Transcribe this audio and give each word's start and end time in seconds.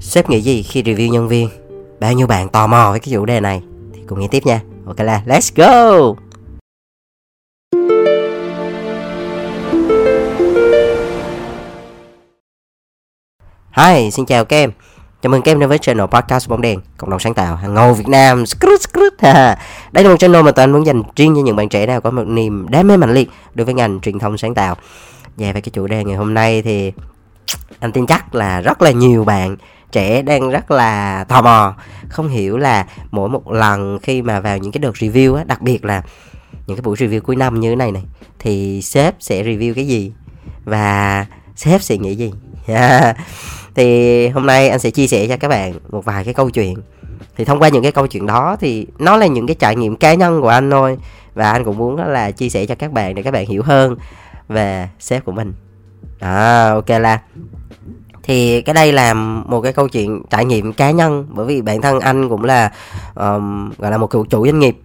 Sếp 0.00 0.30
nghĩ 0.30 0.40
gì 0.40 0.62
khi 0.62 0.82
review 0.82 1.10
nhân 1.10 1.28
viên? 1.28 1.48
Bao 2.00 2.12
nhiêu 2.12 2.26
bạn 2.26 2.48
tò 2.48 2.66
mò 2.66 2.90
với 2.90 3.00
cái 3.00 3.08
chủ 3.12 3.24
đề 3.24 3.40
này? 3.40 3.62
Thì 3.94 4.00
cùng 4.06 4.20
nghe 4.20 4.28
tiếp 4.28 4.46
nha. 4.46 4.60
Ok 4.86 5.00
là 5.00 5.22
let's 5.26 5.52
go! 5.56 6.14
Hi, 13.76 14.10
xin 14.10 14.26
chào 14.26 14.44
các 14.44 14.56
em. 14.56 14.72
Chào 15.22 15.30
mừng 15.30 15.42
các 15.42 15.52
em 15.52 15.60
đến 15.60 15.68
với 15.68 15.78
channel 15.78 16.06
podcast 16.06 16.48
bóng 16.48 16.60
đèn, 16.60 16.80
cộng 16.96 17.10
đồng 17.10 17.20
sáng 17.20 17.34
tạo 17.34 17.56
hàng 17.56 17.74
ngầu 17.74 17.94
Việt 17.94 18.08
Nam. 18.08 18.44
Đây 19.92 20.04
là 20.04 20.10
một 20.10 20.16
channel 20.18 20.42
mà 20.42 20.52
toàn 20.52 20.72
muốn 20.72 20.86
dành 20.86 21.02
riêng 21.16 21.34
cho 21.36 21.42
những 21.42 21.56
bạn 21.56 21.68
trẻ 21.68 21.86
nào 21.86 22.00
có 22.00 22.10
một 22.10 22.24
niềm 22.26 22.66
đam 22.70 22.88
mê 22.88 22.96
mạnh 22.96 23.14
liệt 23.14 23.30
đối 23.54 23.64
với 23.64 23.74
ngành 23.74 24.00
truyền 24.00 24.18
thông 24.18 24.38
sáng 24.38 24.54
tạo. 24.54 24.76
Và 25.36 25.52
về 25.52 25.60
cái 25.60 25.70
chủ 25.72 25.86
đề 25.86 26.04
ngày 26.04 26.16
hôm 26.16 26.34
nay 26.34 26.62
thì 26.62 26.92
anh 27.80 27.92
tin 27.92 28.06
chắc 28.06 28.34
là 28.34 28.60
rất 28.60 28.82
là 28.82 28.90
nhiều 28.90 29.24
bạn 29.24 29.56
trẻ 29.92 30.22
đang 30.22 30.50
rất 30.50 30.70
là 30.70 31.24
tò 31.24 31.42
mò. 31.42 31.74
Không 32.08 32.28
hiểu 32.28 32.58
là 32.58 32.86
mỗi 33.10 33.28
một 33.28 33.52
lần 33.52 33.98
khi 34.02 34.22
mà 34.22 34.40
vào 34.40 34.58
những 34.58 34.72
cái 34.72 34.78
đợt 34.80 34.92
review 34.94 35.34
á, 35.34 35.44
đặc 35.44 35.62
biệt 35.62 35.84
là 35.84 36.02
những 36.66 36.76
cái 36.76 36.82
buổi 36.82 36.96
review 36.96 37.20
cuối 37.20 37.36
năm 37.36 37.60
như 37.60 37.70
thế 37.70 37.76
này 37.76 37.92
này, 37.92 38.02
thì 38.38 38.82
sếp 38.82 39.14
sẽ 39.20 39.42
review 39.42 39.74
cái 39.74 39.86
gì 39.86 40.12
và 40.64 41.26
sếp 41.56 41.82
sẽ 41.82 41.96
nghĩ 41.96 42.14
gì? 42.14 42.32
Yeah. 42.66 43.16
thì 43.74 44.28
hôm 44.28 44.46
nay 44.46 44.68
anh 44.68 44.78
sẽ 44.78 44.90
chia 44.90 45.06
sẻ 45.06 45.26
cho 45.28 45.36
các 45.36 45.48
bạn 45.48 45.72
một 45.90 46.04
vài 46.04 46.24
cái 46.24 46.34
câu 46.34 46.50
chuyện. 46.50 46.74
Thì 47.36 47.44
thông 47.44 47.58
qua 47.58 47.68
những 47.68 47.82
cái 47.82 47.92
câu 47.92 48.06
chuyện 48.06 48.26
đó 48.26 48.56
thì 48.60 48.86
nó 48.98 49.16
là 49.16 49.26
những 49.26 49.46
cái 49.46 49.56
trải 49.58 49.76
nghiệm 49.76 49.96
cá 49.96 50.14
nhân 50.14 50.40
của 50.40 50.48
anh 50.48 50.70
thôi 50.70 50.98
và 51.34 51.52
anh 51.52 51.64
cũng 51.64 51.78
muốn 51.78 51.96
là 51.96 52.30
chia 52.30 52.48
sẻ 52.48 52.66
cho 52.66 52.74
các 52.74 52.92
bạn 52.92 53.14
để 53.14 53.22
các 53.22 53.30
bạn 53.30 53.46
hiểu 53.46 53.62
hơn 53.62 53.96
về 54.48 54.88
sếp 54.98 55.24
của 55.24 55.32
mình. 55.32 55.52
À 56.20 56.70
ok 56.74 56.88
là 56.88 57.20
thì 58.28 58.62
cái 58.62 58.74
đây 58.74 58.92
là 58.92 59.14
một 59.14 59.60
cái 59.60 59.72
câu 59.72 59.88
chuyện 59.88 60.22
trải 60.30 60.44
nghiệm 60.44 60.72
cá 60.72 60.90
nhân 60.90 61.26
bởi 61.28 61.46
vì 61.46 61.62
bản 61.62 61.82
thân 61.82 62.00
anh 62.00 62.28
cũng 62.28 62.44
là 62.44 62.72
um, 63.14 63.70
gọi 63.78 63.90
là 63.90 63.98
một 63.98 64.10
cựu 64.10 64.24
chủ 64.24 64.46
doanh 64.46 64.58
nghiệp. 64.58 64.78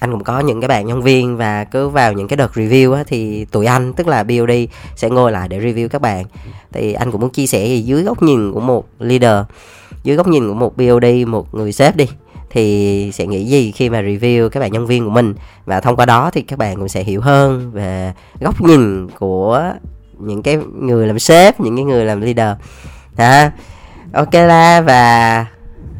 Anh 0.00 0.12
cũng 0.12 0.24
có 0.24 0.40
những 0.40 0.60
cái 0.60 0.68
bạn 0.68 0.86
nhân 0.86 1.02
viên 1.02 1.36
và 1.36 1.64
cứ 1.64 1.88
vào 1.88 2.12
những 2.12 2.28
cái 2.28 2.36
đợt 2.36 2.52
review 2.54 2.92
á, 2.92 3.04
thì 3.06 3.44
tụi 3.44 3.66
anh 3.66 3.92
tức 3.92 4.06
là 4.08 4.24
BOD 4.24 4.50
sẽ 4.96 5.10
ngồi 5.10 5.32
lại 5.32 5.48
để 5.48 5.60
review 5.60 5.88
các 5.88 6.00
bạn. 6.00 6.24
Thì 6.72 6.92
anh 6.92 7.12
cũng 7.12 7.20
muốn 7.20 7.30
chia 7.30 7.46
sẻ 7.46 7.66
gì 7.66 7.82
dưới 7.82 8.02
góc 8.02 8.22
nhìn 8.22 8.52
của 8.52 8.60
một 8.60 8.86
leader 8.98 9.44
dưới 10.02 10.16
góc 10.16 10.28
nhìn 10.28 10.48
của 10.48 10.54
một 10.54 10.76
BOD 10.76 11.04
một 11.26 11.54
người 11.54 11.72
sếp 11.72 11.96
đi 11.96 12.08
thì 12.50 13.10
sẽ 13.14 13.26
nghĩ 13.26 13.44
gì 13.44 13.72
khi 13.72 13.90
mà 13.90 14.02
review 14.02 14.48
các 14.48 14.60
bạn 14.60 14.72
nhân 14.72 14.86
viên 14.86 15.04
của 15.04 15.10
mình? 15.10 15.34
Và 15.64 15.80
thông 15.80 15.96
qua 15.96 16.06
đó 16.06 16.30
thì 16.32 16.42
các 16.42 16.58
bạn 16.58 16.76
cũng 16.76 16.88
sẽ 16.88 17.02
hiểu 17.02 17.20
hơn 17.20 17.70
về 17.72 18.12
góc 18.40 18.62
nhìn 18.62 19.08
của 19.18 19.72
những 20.18 20.42
cái 20.42 20.58
người 20.80 21.06
làm 21.06 21.18
sếp 21.18 21.60
những 21.60 21.76
cái 21.76 21.84
người 21.84 22.04
làm 22.04 22.20
leader. 22.20 22.56
Ha 23.16 23.50
ok 24.12 24.34
la 24.34 24.80
và 24.80 25.46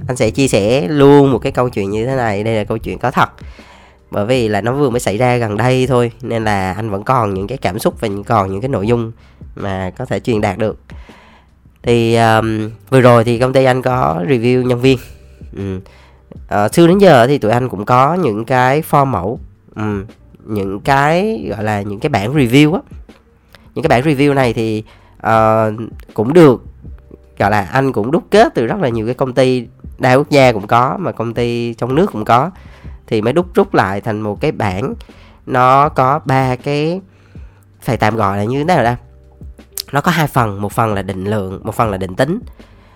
anh 0.09 0.17
sẽ 0.17 0.31
chia 0.31 0.49
sẻ 0.49 0.89
luôn 0.89 1.33
một 1.33 1.39
cái 1.39 1.53
câu 1.53 1.69
chuyện 1.69 1.91
như 1.91 2.07
thế 2.07 2.17
này. 2.17 2.45
Đây 2.45 2.55
là 2.55 2.65
câu 2.65 2.79
chuyện 2.79 2.99
có 2.99 3.11
thật. 3.11 3.29
Bởi 4.11 4.27
vì 4.27 4.49
là 4.49 4.61
nó 4.61 4.73
vừa 4.73 4.91
mới 4.91 5.01
xảy 5.01 5.19
ra 5.19 5.37
gần 5.37 5.57
đây 5.57 5.87
thôi 5.87 6.13
nên 6.23 6.45
là 6.45 6.73
anh 6.73 6.91
vẫn 6.91 7.03
còn 7.03 7.35
những 7.35 7.47
cái 7.47 7.59
cảm 7.59 7.79
xúc 7.79 8.01
và 8.01 8.09
còn 8.27 8.53
những 8.53 8.61
cái 8.61 8.69
nội 8.69 8.87
dung 8.87 9.13
mà 9.57 9.91
có 9.99 10.05
thể 10.05 10.21
truyền 10.21 10.41
đạt 10.41 10.59
được. 10.59 10.79
Thì 11.83 12.17
um, 12.17 12.71
vừa 12.91 13.01
rồi 13.01 13.25
thì 13.25 13.39
công 13.39 13.53
ty 13.53 13.65
anh 13.65 13.83
có 13.83 14.23
review 14.29 14.63
nhân 14.63 14.81
viên. 14.81 14.99
Ừ. 15.57 15.81
à, 16.49 16.69
xưa 16.69 16.87
đến 16.87 16.99
giờ 16.99 17.27
thì 17.27 17.39
tụi 17.39 17.51
anh 17.51 17.69
cũng 17.69 17.85
có 17.85 18.15
những 18.15 18.45
cái 18.45 18.83
form 18.91 19.07
mẫu. 19.07 19.41
Ừ. 19.77 20.05
những 20.45 20.81
cái 20.81 21.47
gọi 21.51 21.65
là 21.65 21.83
những 21.83 22.01
cái 22.01 22.11
bản 22.11 22.35
review 22.35 22.75
á 22.75 22.81
những 23.77 23.83
cái 23.83 23.89
bản 23.89 24.09
review 24.09 24.35
này 24.35 24.53
thì 24.53 24.83
uh, 25.27 25.91
cũng 26.15 26.33
được 26.33 26.63
gọi 27.39 27.51
là 27.51 27.63
anh 27.73 27.93
cũng 27.93 28.11
đúc 28.11 28.25
kết 28.31 28.55
từ 28.55 28.67
rất 28.67 28.81
là 28.81 28.89
nhiều 28.89 29.07
cái 29.07 29.15
công 29.15 29.33
ty 29.33 29.67
đa 29.99 30.15
quốc 30.15 30.31
gia 30.31 30.53
cũng 30.53 30.67
có 30.67 30.97
mà 31.01 31.13
công 31.13 31.35
ty 31.35 31.75
trong 31.75 31.95
nước 31.95 32.13
cũng 32.13 32.25
có 32.25 32.51
thì 33.07 33.23
mới 33.23 33.33
đúc 33.33 33.55
rút 33.55 33.75
lại 33.75 34.01
thành 34.01 34.21
một 34.21 34.41
cái 34.41 34.53
bản 34.53 34.95
nó 35.47 35.89
có 35.89 36.21
ba 36.25 36.57
cái 36.57 37.01
phải 37.81 37.97
tạm 37.97 38.17
gọi 38.17 38.39
là 38.39 38.45
như 38.45 38.59
thế 38.59 38.65
nào 38.65 38.83
đây 38.85 38.97
nó 39.93 40.01
có 40.01 40.11
hai 40.11 40.27
phần 40.27 40.61
một 40.61 40.73
phần 40.73 40.95
là 40.95 41.03
định 41.03 41.25
lượng 41.25 41.61
một 41.65 41.75
phần 41.75 41.91
là 41.91 41.97
định 41.97 42.15
tính. 42.15 42.41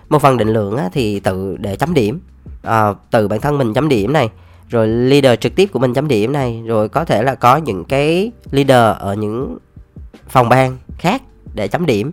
Một 0.09 0.21
phần 0.21 0.37
định 0.37 0.47
lượng 0.47 0.77
á, 0.77 0.89
thì 0.93 1.19
tự 1.19 1.57
để 1.57 1.75
chấm 1.75 1.93
điểm. 1.93 2.19
Ờ, 2.61 2.91
à, 2.91 2.93
từ 3.11 3.27
bản 3.27 3.41
thân 3.41 3.57
mình 3.57 3.73
chấm 3.73 3.89
điểm 3.89 4.13
này 4.13 4.29
rồi 4.69 4.87
leader 4.87 5.39
trực 5.39 5.55
tiếp 5.55 5.69
của 5.73 5.79
mình 5.79 5.93
chấm 5.93 6.07
điểm 6.07 6.33
này 6.33 6.63
rồi 6.65 6.89
có 6.89 7.05
thể 7.05 7.23
là 7.23 7.35
có 7.35 7.57
những 7.57 7.85
cái 7.85 8.31
leader 8.51 8.97
ở 8.99 9.13
những 9.13 9.57
phòng 10.31 10.49
ban 10.49 10.77
khác 10.97 11.21
để 11.53 11.67
chấm 11.67 11.85
điểm. 11.85 12.11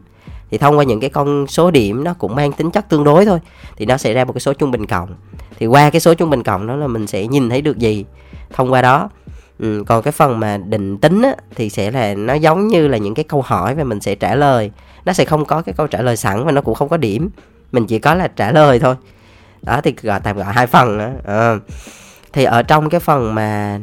Thì 0.51 0.59
thông 0.59 0.79
qua 0.79 0.85
những 0.85 1.01
cái 1.01 1.11
con 1.11 1.47
số 1.47 1.71
điểm 1.71 2.05
nó 2.05 2.15
cũng 2.19 2.35
mang 2.35 2.53
tính 2.53 2.71
chất 2.71 2.89
tương 2.89 3.05
đối 3.05 3.27
thôi 3.27 3.39
thì 3.77 3.87
nó 3.87 3.97
sẽ 3.97 4.13
ra 4.13 4.25
một 4.25 4.33
cái 4.33 4.41
số 4.41 4.53
trung 4.53 4.71
bình 4.71 4.87
cộng. 4.87 5.15
Thì 5.59 5.67
qua 5.67 5.91
cái 5.91 6.01
số 6.01 6.15
trung 6.15 6.31
bình 6.31 6.43
cộng 6.43 6.67
đó 6.67 6.77
là 6.77 6.87
mình 6.87 7.07
sẽ 7.07 7.27
nhìn 7.27 7.51
thấy 7.51 7.63
được 7.63 7.79
gì? 7.79 8.05
Thông 8.53 8.73
qua 8.73 8.83
đó 8.83 9.11
ừ, 9.59 9.85
còn 9.87 10.03
cái 10.03 10.13
phần 10.13 10.41
mà 10.41 10.57
định 10.57 10.99
tính 10.99 11.23
á, 11.23 11.35
thì 11.55 11.71
sẽ 11.71 11.91
là 11.91 12.15
nó 12.15 12.35
giống 12.35 12.69
như 12.69 12.89
là 12.89 12.99
những 12.99 13.15
cái 13.15 13.25
câu 13.25 13.43
hỏi 13.43 13.75
và 13.75 13.85
mình 13.85 14.01
sẽ 14.01 14.15
trả 14.15 14.35
lời. 14.35 14.71
Nó 15.05 15.13
sẽ 15.13 15.25
không 15.25 15.45
có 15.45 15.63
cái 15.63 15.73
câu 15.73 15.87
trả 15.87 16.03
lời 16.03 16.17
sẵn 16.17 16.45
và 16.45 16.53
nó 16.53 16.61
cũng 16.61 16.75
không 16.75 16.89
có 16.89 16.97
điểm. 16.97 17.31
Mình 17.73 17.87
chỉ 17.87 17.99
có 17.99 18.15
là 18.15 18.29
trả 18.29 18.53
lời 18.53 18.79
thôi. 18.79 18.95
Đó 19.63 19.81
thì 19.85 19.95
gọi 20.03 20.21
tạm 20.21 20.37
gọi 20.37 20.53
hai 20.53 20.67
phần 20.67 20.99
đó 20.99 21.05
à. 21.05 21.13
Ờ. 21.25 21.59
thì 22.33 22.45
ở 22.45 22.63
trong 22.63 22.91
cái 22.91 23.01
phần 23.01 23.35
mà 23.35 23.81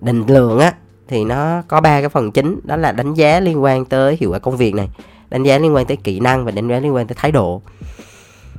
định 0.00 0.24
lượng 0.28 0.58
á 0.58 0.72
thì 1.10 1.24
nó 1.24 1.62
có 1.68 1.80
ba 1.80 2.00
cái 2.00 2.08
phần 2.08 2.32
chính 2.32 2.60
đó 2.64 2.76
là 2.76 2.92
đánh 2.92 3.14
giá 3.14 3.40
liên 3.40 3.62
quan 3.62 3.84
tới 3.84 4.16
hiệu 4.20 4.30
quả 4.30 4.38
công 4.38 4.56
việc 4.56 4.74
này 4.74 4.88
đánh 5.30 5.42
giá 5.42 5.58
liên 5.58 5.74
quan 5.74 5.86
tới 5.86 5.96
kỹ 5.96 6.20
năng 6.20 6.44
và 6.44 6.50
đánh 6.50 6.68
giá 6.68 6.80
liên 6.80 6.94
quan 6.94 7.06
tới 7.06 7.16
thái 7.18 7.32
độ. 7.32 7.62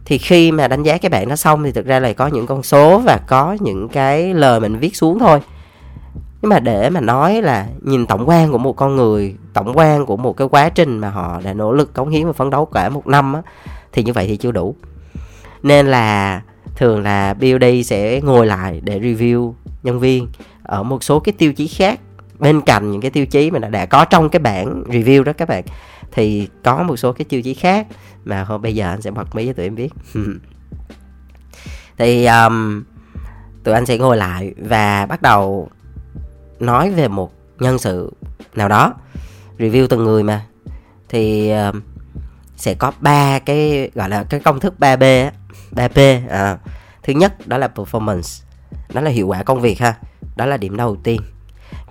Thì 0.06 0.18
khi 0.18 0.52
mà 0.52 0.68
đánh 0.68 0.84
giá 0.84 0.98
cái 0.98 1.10
bạn 1.10 1.30
nó 1.30 1.36
xong 1.36 1.64
thì 1.64 1.72
thực 1.72 1.86
ra 1.86 2.00
là 2.00 2.14
có 2.14 2.28
những 2.28 2.48
con 2.48 2.64
số 2.64 3.00
và 3.06 3.20
có 3.28 3.58
những 3.60 3.90
cái 3.90 4.34
lời 4.34 4.60
mình 4.60 4.78
viết 4.78 4.96
xuống 4.96 5.20
thôi. 5.20 5.40
Nhưng 6.42 6.50
mà 6.50 6.60
để 6.60 6.90
mà 6.90 7.02
nói 7.02 7.42
là 7.42 7.68
nhìn 7.82 8.06
tổng 8.06 8.30
quan 8.30 8.52
của 8.52 8.58
một 8.58 8.74
con 8.74 8.96
người 8.96 9.36
tổng 9.54 9.78
quan 9.78 10.06
của 10.06 10.18
một 10.18 10.38
cái 10.38 10.48
quá 10.52 10.70
trình 10.70 11.00
mà 11.00 11.10
họ 11.10 11.42
đã 11.44 11.54
nỗ 11.54 11.72
lực 11.72 11.94
cống 11.94 12.10
hiến 12.10 12.26
và 12.26 12.34
phấn 12.34 12.50
đấu 12.50 12.66
cả 12.66 12.90
một 12.90 13.08
năm 13.08 13.34
á, 13.34 13.42
thì 13.92 14.04
như 14.04 14.14
vậy 14.14 14.28
thì 14.28 14.38
chưa 14.38 14.52
đủ. 14.52 14.76
Nên 15.64 15.88
là 15.88 16.42
thường 16.76 17.04
là 17.04 17.34
BOD 17.34 17.64
sẽ 17.86 18.22
ngồi 18.22 18.46
lại 18.46 18.82
để 18.84 19.00
review 19.00 19.54
nhân 19.84 20.00
viên 20.00 20.28
ở 20.64 20.84
một 20.84 21.04
số 21.04 21.20
cái 21.20 21.34
tiêu 21.38 21.54
chí 21.54 21.68
khác 21.68 22.00
bên 22.42 22.62
cạnh 22.62 22.92
những 22.92 23.02
cái 23.02 23.12
tiêu 23.12 23.26
chí 23.26 23.52
mà 23.52 23.60
đã, 23.60 23.70
đã 23.70 23.86
có 23.86 24.06
trong 24.06 24.30
cái 24.30 24.40
bản 24.40 24.84
review 24.84 25.24
đó 25.24 25.34
các 25.34 25.50
bạn 25.50 25.64
thì 26.12 26.50
có 26.64 26.84
một 26.84 26.98
số 26.98 27.14
cái 27.14 27.26
tiêu 27.30 27.42
chí 27.42 27.54
khác 27.54 27.88
mà 28.24 28.44
hôm 28.44 28.62
bây 28.62 28.76
giờ 28.76 28.90
anh 28.90 29.02
sẽ 29.02 29.12
bật 29.12 29.36
mí 29.36 29.48
cho 29.48 29.54
tụi 29.54 29.66
em 29.66 29.76
biết. 29.76 29.90
Thì 31.98 32.26
um, 32.26 32.84
tụi 33.64 33.74
anh 33.74 33.86
sẽ 33.86 33.98
ngồi 33.98 34.18
lại 34.18 34.54
và 34.58 35.06
bắt 35.06 35.22
đầu 35.22 35.70
nói 36.60 36.92
về 36.92 37.08
một 37.08 37.34
nhân 37.60 37.80
sự 37.80 38.14
nào 38.56 38.68
đó 38.68 38.94
review 39.58 39.88
từng 39.88 40.04
người 40.04 40.24
mà. 40.24 40.46
Thì 41.10 41.52
um, 41.52 41.82
sẽ 42.56 42.74
có 42.74 42.92
ba 43.00 43.40
cái 43.40 43.90
gọi 43.96 44.10
là 44.10 44.24
cái 44.24 44.40
công 44.40 44.60
thức 44.60 44.74
3B 44.80 45.32
3P 45.72 46.30
à. 46.30 46.58
thứ 47.04 47.14
nhất 47.14 47.48
đó 47.48 47.58
là 47.58 47.70
performance 47.76 48.44
đó 48.94 49.02
là 49.02 49.12
hiệu 49.12 49.28
quả 49.28 49.44
công 49.44 49.62
việc 49.62 49.80
ha 49.80 49.94
đó 50.36 50.46
là 50.46 50.58
điểm 50.58 50.78
đầu 50.78 50.96
tiên 50.96 51.22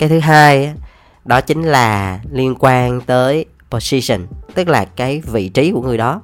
cái 0.00 0.08
thứ 0.08 0.18
hai 0.18 0.74
đó 1.24 1.40
chính 1.40 1.62
là 1.62 2.20
liên 2.32 2.54
quan 2.58 3.00
tới 3.00 3.44
position, 3.70 4.26
tức 4.54 4.68
là 4.68 4.84
cái 4.84 5.20
vị 5.20 5.48
trí 5.48 5.72
của 5.72 5.82
người 5.82 5.96
đó. 5.96 6.22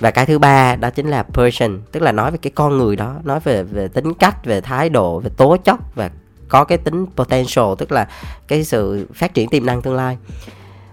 Và 0.00 0.10
cái 0.10 0.26
thứ 0.26 0.38
ba, 0.38 0.76
đó 0.76 0.90
chính 0.90 1.10
là 1.10 1.22
person, 1.22 1.80
tức 1.92 2.02
là 2.02 2.12
nói 2.12 2.30
về 2.30 2.38
cái 2.42 2.50
con 2.54 2.78
người 2.78 2.96
đó, 2.96 3.16
nói 3.24 3.40
về 3.40 3.62
về 3.62 3.88
tính 3.88 4.14
cách, 4.14 4.44
về 4.44 4.60
thái 4.60 4.88
độ, 4.88 5.20
về 5.20 5.30
tố 5.36 5.56
chất 5.56 5.76
và 5.94 6.10
có 6.48 6.64
cái 6.64 6.78
tính 6.78 7.06
potential, 7.16 7.66
tức 7.78 7.92
là 7.92 8.08
cái 8.48 8.64
sự 8.64 9.06
phát 9.14 9.34
triển 9.34 9.48
tiềm 9.48 9.66
năng 9.66 9.82
tương 9.82 9.96
lai. 9.96 10.16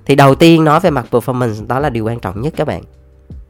Thì 0.06 0.16
đầu 0.16 0.36
tiên 0.36 0.64
nói 0.64 0.80
về 0.80 0.90
mặt 0.90 1.06
performance, 1.12 1.68
đó 1.68 1.80
là 1.80 1.90
điều 1.90 2.06
quan 2.06 2.20
trọng 2.20 2.42
nhất 2.42 2.54
các 2.58 2.68
bạn. 2.68 2.84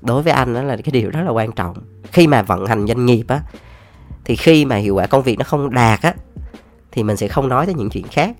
Đối 0.01 0.23
với 0.23 0.33
anh, 0.33 0.53
đó 0.53 0.61
là 0.61 0.75
cái 0.75 0.91
điều 0.91 1.09
rất 1.09 1.21
là 1.25 1.31
quan 1.31 1.51
trọng. 1.51 1.75
Khi 2.11 2.27
mà 2.27 2.41
vận 2.41 2.65
hành 2.65 2.87
doanh 2.87 3.05
nghiệp 3.05 3.25
á, 3.27 3.41
thì 4.25 4.35
khi 4.35 4.65
mà 4.65 4.75
hiệu 4.75 4.95
quả 4.95 5.07
công 5.07 5.23
việc 5.23 5.39
nó 5.39 5.45
không 5.45 5.73
đạt 5.73 6.01
á 6.01 6.13
thì 6.95 7.03
mình 7.03 7.17
sẽ 7.17 7.27
không 7.27 7.49
nói 7.49 7.65
tới 7.65 7.75
những 7.75 7.89
chuyện 7.89 8.07
khác. 8.07 8.35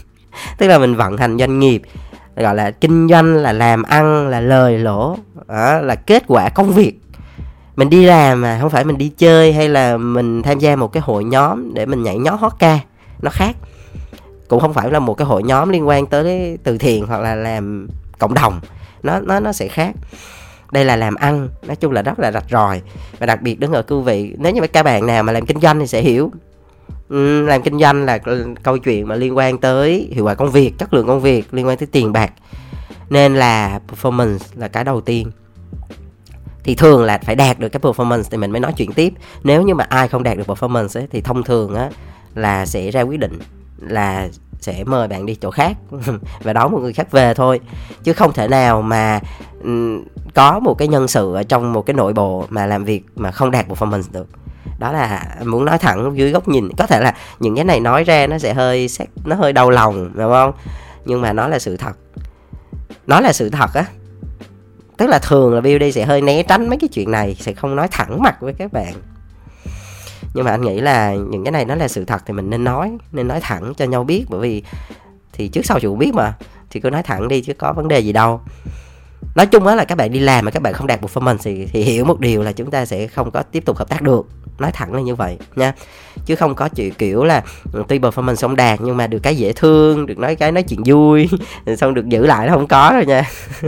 Tức 0.58 0.66
là 0.66 0.78
mình 0.78 0.94
vận 0.94 1.16
hành 1.16 1.38
doanh 1.38 1.58
nghiệp 1.58 1.82
gọi 2.36 2.54
là 2.54 2.70
kinh 2.70 3.08
doanh 3.08 3.34
là 3.34 3.52
làm 3.52 3.82
ăn 3.82 4.28
là 4.28 4.40
lời 4.40 4.78
lỗ 4.78 5.16
đó, 5.48 5.80
là 5.80 5.94
kết 5.94 6.22
quả 6.26 6.48
công 6.48 6.72
việc. 6.72 7.00
Mình 7.76 7.90
đi 7.90 8.04
làm 8.04 8.40
mà 8.40 8.58
không 8.60 8.70
phải 8.70 8.84
mình 8.84 8.98
đi 8.98 9.08
chơi 9.08 9.52
hay 9.52 9.68
là 9.68 9.96
mình 9.96 10.42
tham 10.42 10.58
gia 10.58 10.76
một 10.76 10.92
cái 10.92 11.02
hội 11.06 11.24
nhóm 11.24 11.74
để 11.74 11.86
mình 11.86 12.02
nhảy 12.02 12.18
nhót 12.18 12.40
hót 12.40 12.52
ca 12.58 12.78
nó 13.22 13.30
khác. 13.30 13.56
Cũng 14.48 14.60
không 14.60 14.74
phải 14.74 14.90
là 14.90 14.98
một 14.98 15.14
cái 15.14 15.26
hội 15.26 15.42
nhóm 15.42 15.68
liên 15.68 15.88
quan 15.88 16.06
tới 16.06 16.58
từ 16.64 16.78
thiện 16.78 17.06
hoặc 17.06 17.20
là 17.20 17.34
làm 17.34 17.88
cộng 18.18 18.34
đồng 18.34 18.60
nó 19.02 19.20
nó 19.20 19.40
nó 19.40 19.52
sẽ 19.52 19.68
khác. 19.68 19.94
Đây 20.72 20.84
là 20.84 20.96
làm 20.96 21.14
ăn 21.14 21.48
nói 21.66 21.76
chung 21.76 21.92
là 21.92 22.02
rất 22.02 22.18
là 22.18 22.32
rạch 22.32 22.50
ròi. 22.50 22.82
Và 23.18 23.26
đặc 23.26 23.42
biệt 23.42 23.60
đứng 23.60 23.72
ở 23.72 23.82
cương 23.82 24.04
vị 24.04 24.34
nếu 24.38 24.52
như 24.52 24.60
các 24.72 24.82
bạn 24.82 25.06
nào 25.06 25.22
mà 25.22 25.32
làm 25.32 25.46
kinh 25.46 25.60
doanh 25.60 25.80
thì 25.80 25.86
sẽ 25.86 26.00
hiểu. 26.00 26.32
Ừ, 27.08 27.42
làm 27.42 27.62
kinh 27.62 27.78
doanh 27.78 28.04
là 28.04 28.18
câu 28.62 28.78
chuyện 28.78 29.08
mà 29.08 29.14
liên 29.14 29.36
quan 29.36 29.58
tới 29.58 30.08
hiệu 30.12 30.24
quả 30.24 30.34
công 30.34 30.50
việc 30.50 30.78
chất 30.78 30.94
lượng 30.94 31.06
công 31.06 31.20
việc 31.20 31.54
liên 31.54 31.66
quan 31.66 31.78
tới 31.78 31.86
tiền 31.92 32.12
bạc. 32.12 32.32
Nên 33.10 33.34
là 33.34 33.80
performance 33.88 34.38
là 34.54 34.68
cái 34.68 34.84
đầu 34.84 35.00
tiên. 35.00 35.30
Thì 36.64 36.74
thường 36.74 37.04
là 37.04 37.18
phải 37.18 37.34
đạt 37.34 37.58
được 37.58 37.68
cái 37.68 37.80
performance 37.80 38.22
thì 38.30 38.36
mình 38.36 38.50
mới 38.50 38.60
nói 38.60 38.72
chuyện 38.76 38.92
tiếp. 38.92 39.12
Nếu 39.42 39.62
như 39.62 39.74
mà 39.74 39.84
ai 39.88 40.08
không 40.08 40.22
đạt 40.22 40.36
được 40.36 40.46
performance 40.46 41.00
ấy, 41.00 41.06
thì 41.10 41.20
thông 41.20 41.42
thường 41.42 41.74
á 41.74 41.90
là 42.34 42.66
sẽ 42.66 42.90
ra 42.90 43.00
quyết 43.00 43.20
định 43.20 43.38
là 43.78 44.28
sẽ 44.60 44.84
mời 44.84 45.08
bạn 45.08 45.26
đi 45.26 45.34
chỗ 45.34 45.50
khác 45.50 45.76
và 46.42 46.52
đón 46.52 46.72
một 46.72 46.78
người 46.78 46.92
khác 46.92 47.10
về 47.10 47.34
thôi. 47.34 47.60
Chứ 48.02 48.12
không 48.12 48.32
thể 48.32 48.48
nào 48.48 48.82
mà 48.82 49.20
có 50.34 50.60
một 50.60 50.74
cái 50.74 50.88
nhân 50.88 51.08
sự 51.08 51.34
ở 51.34 51.42
trong 51.42 51.72
một 51.72 51.82
cái 51.86 51.94
nội 51.94 52.12
bộ 52.12 52.46
mà 52.48 52.66
làm 52.66 52.84
việc 52.84 53.04
mà 53.16 53.30
không 53.30 53.50
đạt 53.50 53.68
performance 53.68 54.12
được 54.12 54.26
đó 54.78 54.92
là 54.92 55.36
muốn 55.44 55.64
nói 55.64 55.78
thẳng 55.78 56.12
dưới 56.16 56.30
góc 56.30 56.48
nhìn. 56.48 56.68
Có 56.78 56.86
thể 56.86 57.00
là 57.00 57.14
những 57.38 57.56
cái 57.56 57.64
này 57.64 57.80
nói 57.80 58.04
ra 58.04 58.26
nó 58.26 58.38
sẽ 58.38 58.54
hơi 58.54 58.88
xét, 58.88 59.08
nó 59.24 59.36
hơi 59.36 59.52
đau 59.52 59.70
lòng, 59.70 60.10
đúng 60.14 60.30
không? 60.30 60.52
Nhưng 61.04 61.20
mà 61.20 61.32
nó 61.32 61.48
là 61.48 61.58
sự 61.58 61.76
thật. 61.76 61.92
Nó 63.06 63.20
là 63.20 63.32
sự 63.32 63.50
thật 63.50 63.74
á. 63.74 63.84
Tức 64.96 65.06
là 65.06 65.18
thường 65.18 65.54
là 65.54 65.60
BOD 65.60 65.94
sẽ 65.94 66.04
hơi 66.04 66.22
né 66.22 66.42
tránh 66.42 66.68
mấy 66.68 66.78
cái 66.80 66.88
chuyện 66.88 67.10
này, 67.10 67.36
sẽ 67.40 67.52
không 67.52 67.76
nói 67.76 67.88
thẳng 67.90 68.22
mặt 68.22 68.40
với 68.40 68.54
các 68.58 68.72
bạn. 68.72 68.94
Nhưng 70.34 70.44
mà 70.44 70.50
anh 70.50 70.62
nghĩ 70.62 70.80
là 70.80 71.14
những 71.14 71.44
cái 71.44 71.52
này 71.52 71.64
nó 71.64 71.74
là 71.74 71.88
sự 71.88 72.04
thật 72.04 72.22
thì 72.26 72.34
mình 72.34 72.50
nên 72.50 72.64
nói 72.64 72.92
nên 73.12 73.28
nói 73.28 73.40
thẳng 73.40 73.72
cho 73.76 73.84
nhau 73.84 74.04
biết. 74.04 74.24
Bởi 74.28 74.40
vì 74.40 74.62
thì 75.32 75.48
trước 75.48 75.66
sau 75.66 75.80
chủ 75.80 75.96
biết 75.96 76.14
mà, 76.14 76.32
thì 76.70 76.80
cứ 76.80 76.90
nói 76.90 77.02
thẳng 77.02 77.28
đi 77.28 77.40
chứ 77.40 77.54
có 77.54 77.72
vấn 77.72 77.88
đề 77.88 77.98
gì 77.98 78.12
đâu 78.12 78.40
nói 79.34 79.46
chung 79.46 79.66
á 79.66 79.74
là 79.74 79.84
các 79.84 79.98
bạn 79.98 80.12
đi 80.12 80.18
làm 80.18 80.44
mà 80.44 80.50
các 80.50 80.62
bạn 80.62 80.72
không 80.72 80.86
đạt 80.86 81.00
performance 81.00 81.38
thì, 81.42 81.66
thì 81.72 81.82
hiểu 81.82 82.04
một 82.04 82.20
điều 82.20 82.42
là 82.42 82.52
chúng 82.52 82.70
ta 82.70 82.86
sẽ 82.86 83.06
không 83.06 83.30
có 83.30 83.42
tiếp 83.42 83.64
tục 83.66 83.76
hợp 83.76 83.88
tác 83.88 84.02
được. 84.02 84.26
Nói 84.58 84.72
thẳng 84.72 84.92
là 84.94 85.00
như 85.00 85.14
vậy 85.14 85.38
nha. 85.56 85.72
Chứ 86.26 86.36
không 86.36 86.54
có 86.54 86.68
chuyện 86.68 86.94
kiểu 86.94 87.24
là 87.24 87.42
ừ, 87.72 87.82
tuy 87.88 87.98
performance 87.98 88.36
không 88.36 88.56
đạt 88.56 88.80
nhưng 88.82 88.96
mà 88.96 89.06
được 89.06 89.18
cái 89.22 89.36
dễ 89.36 89.52
thương 89.52 90.06
được 90.06 90.18
nói 90.18 90.36
cái 90.36 90.52
nói 90.52 90.62
chuyện 90.62 90.80
vui 90.86 91.30
xong 91.78 91.94
được 91.94 92.08
giữ 92.08 92.26
lại 92.26 92.46
nó 92.46 92.54
không 92.54 92.66
có 92.66 92.90
rồi 92.94 93.06
nha. 93.06 93.22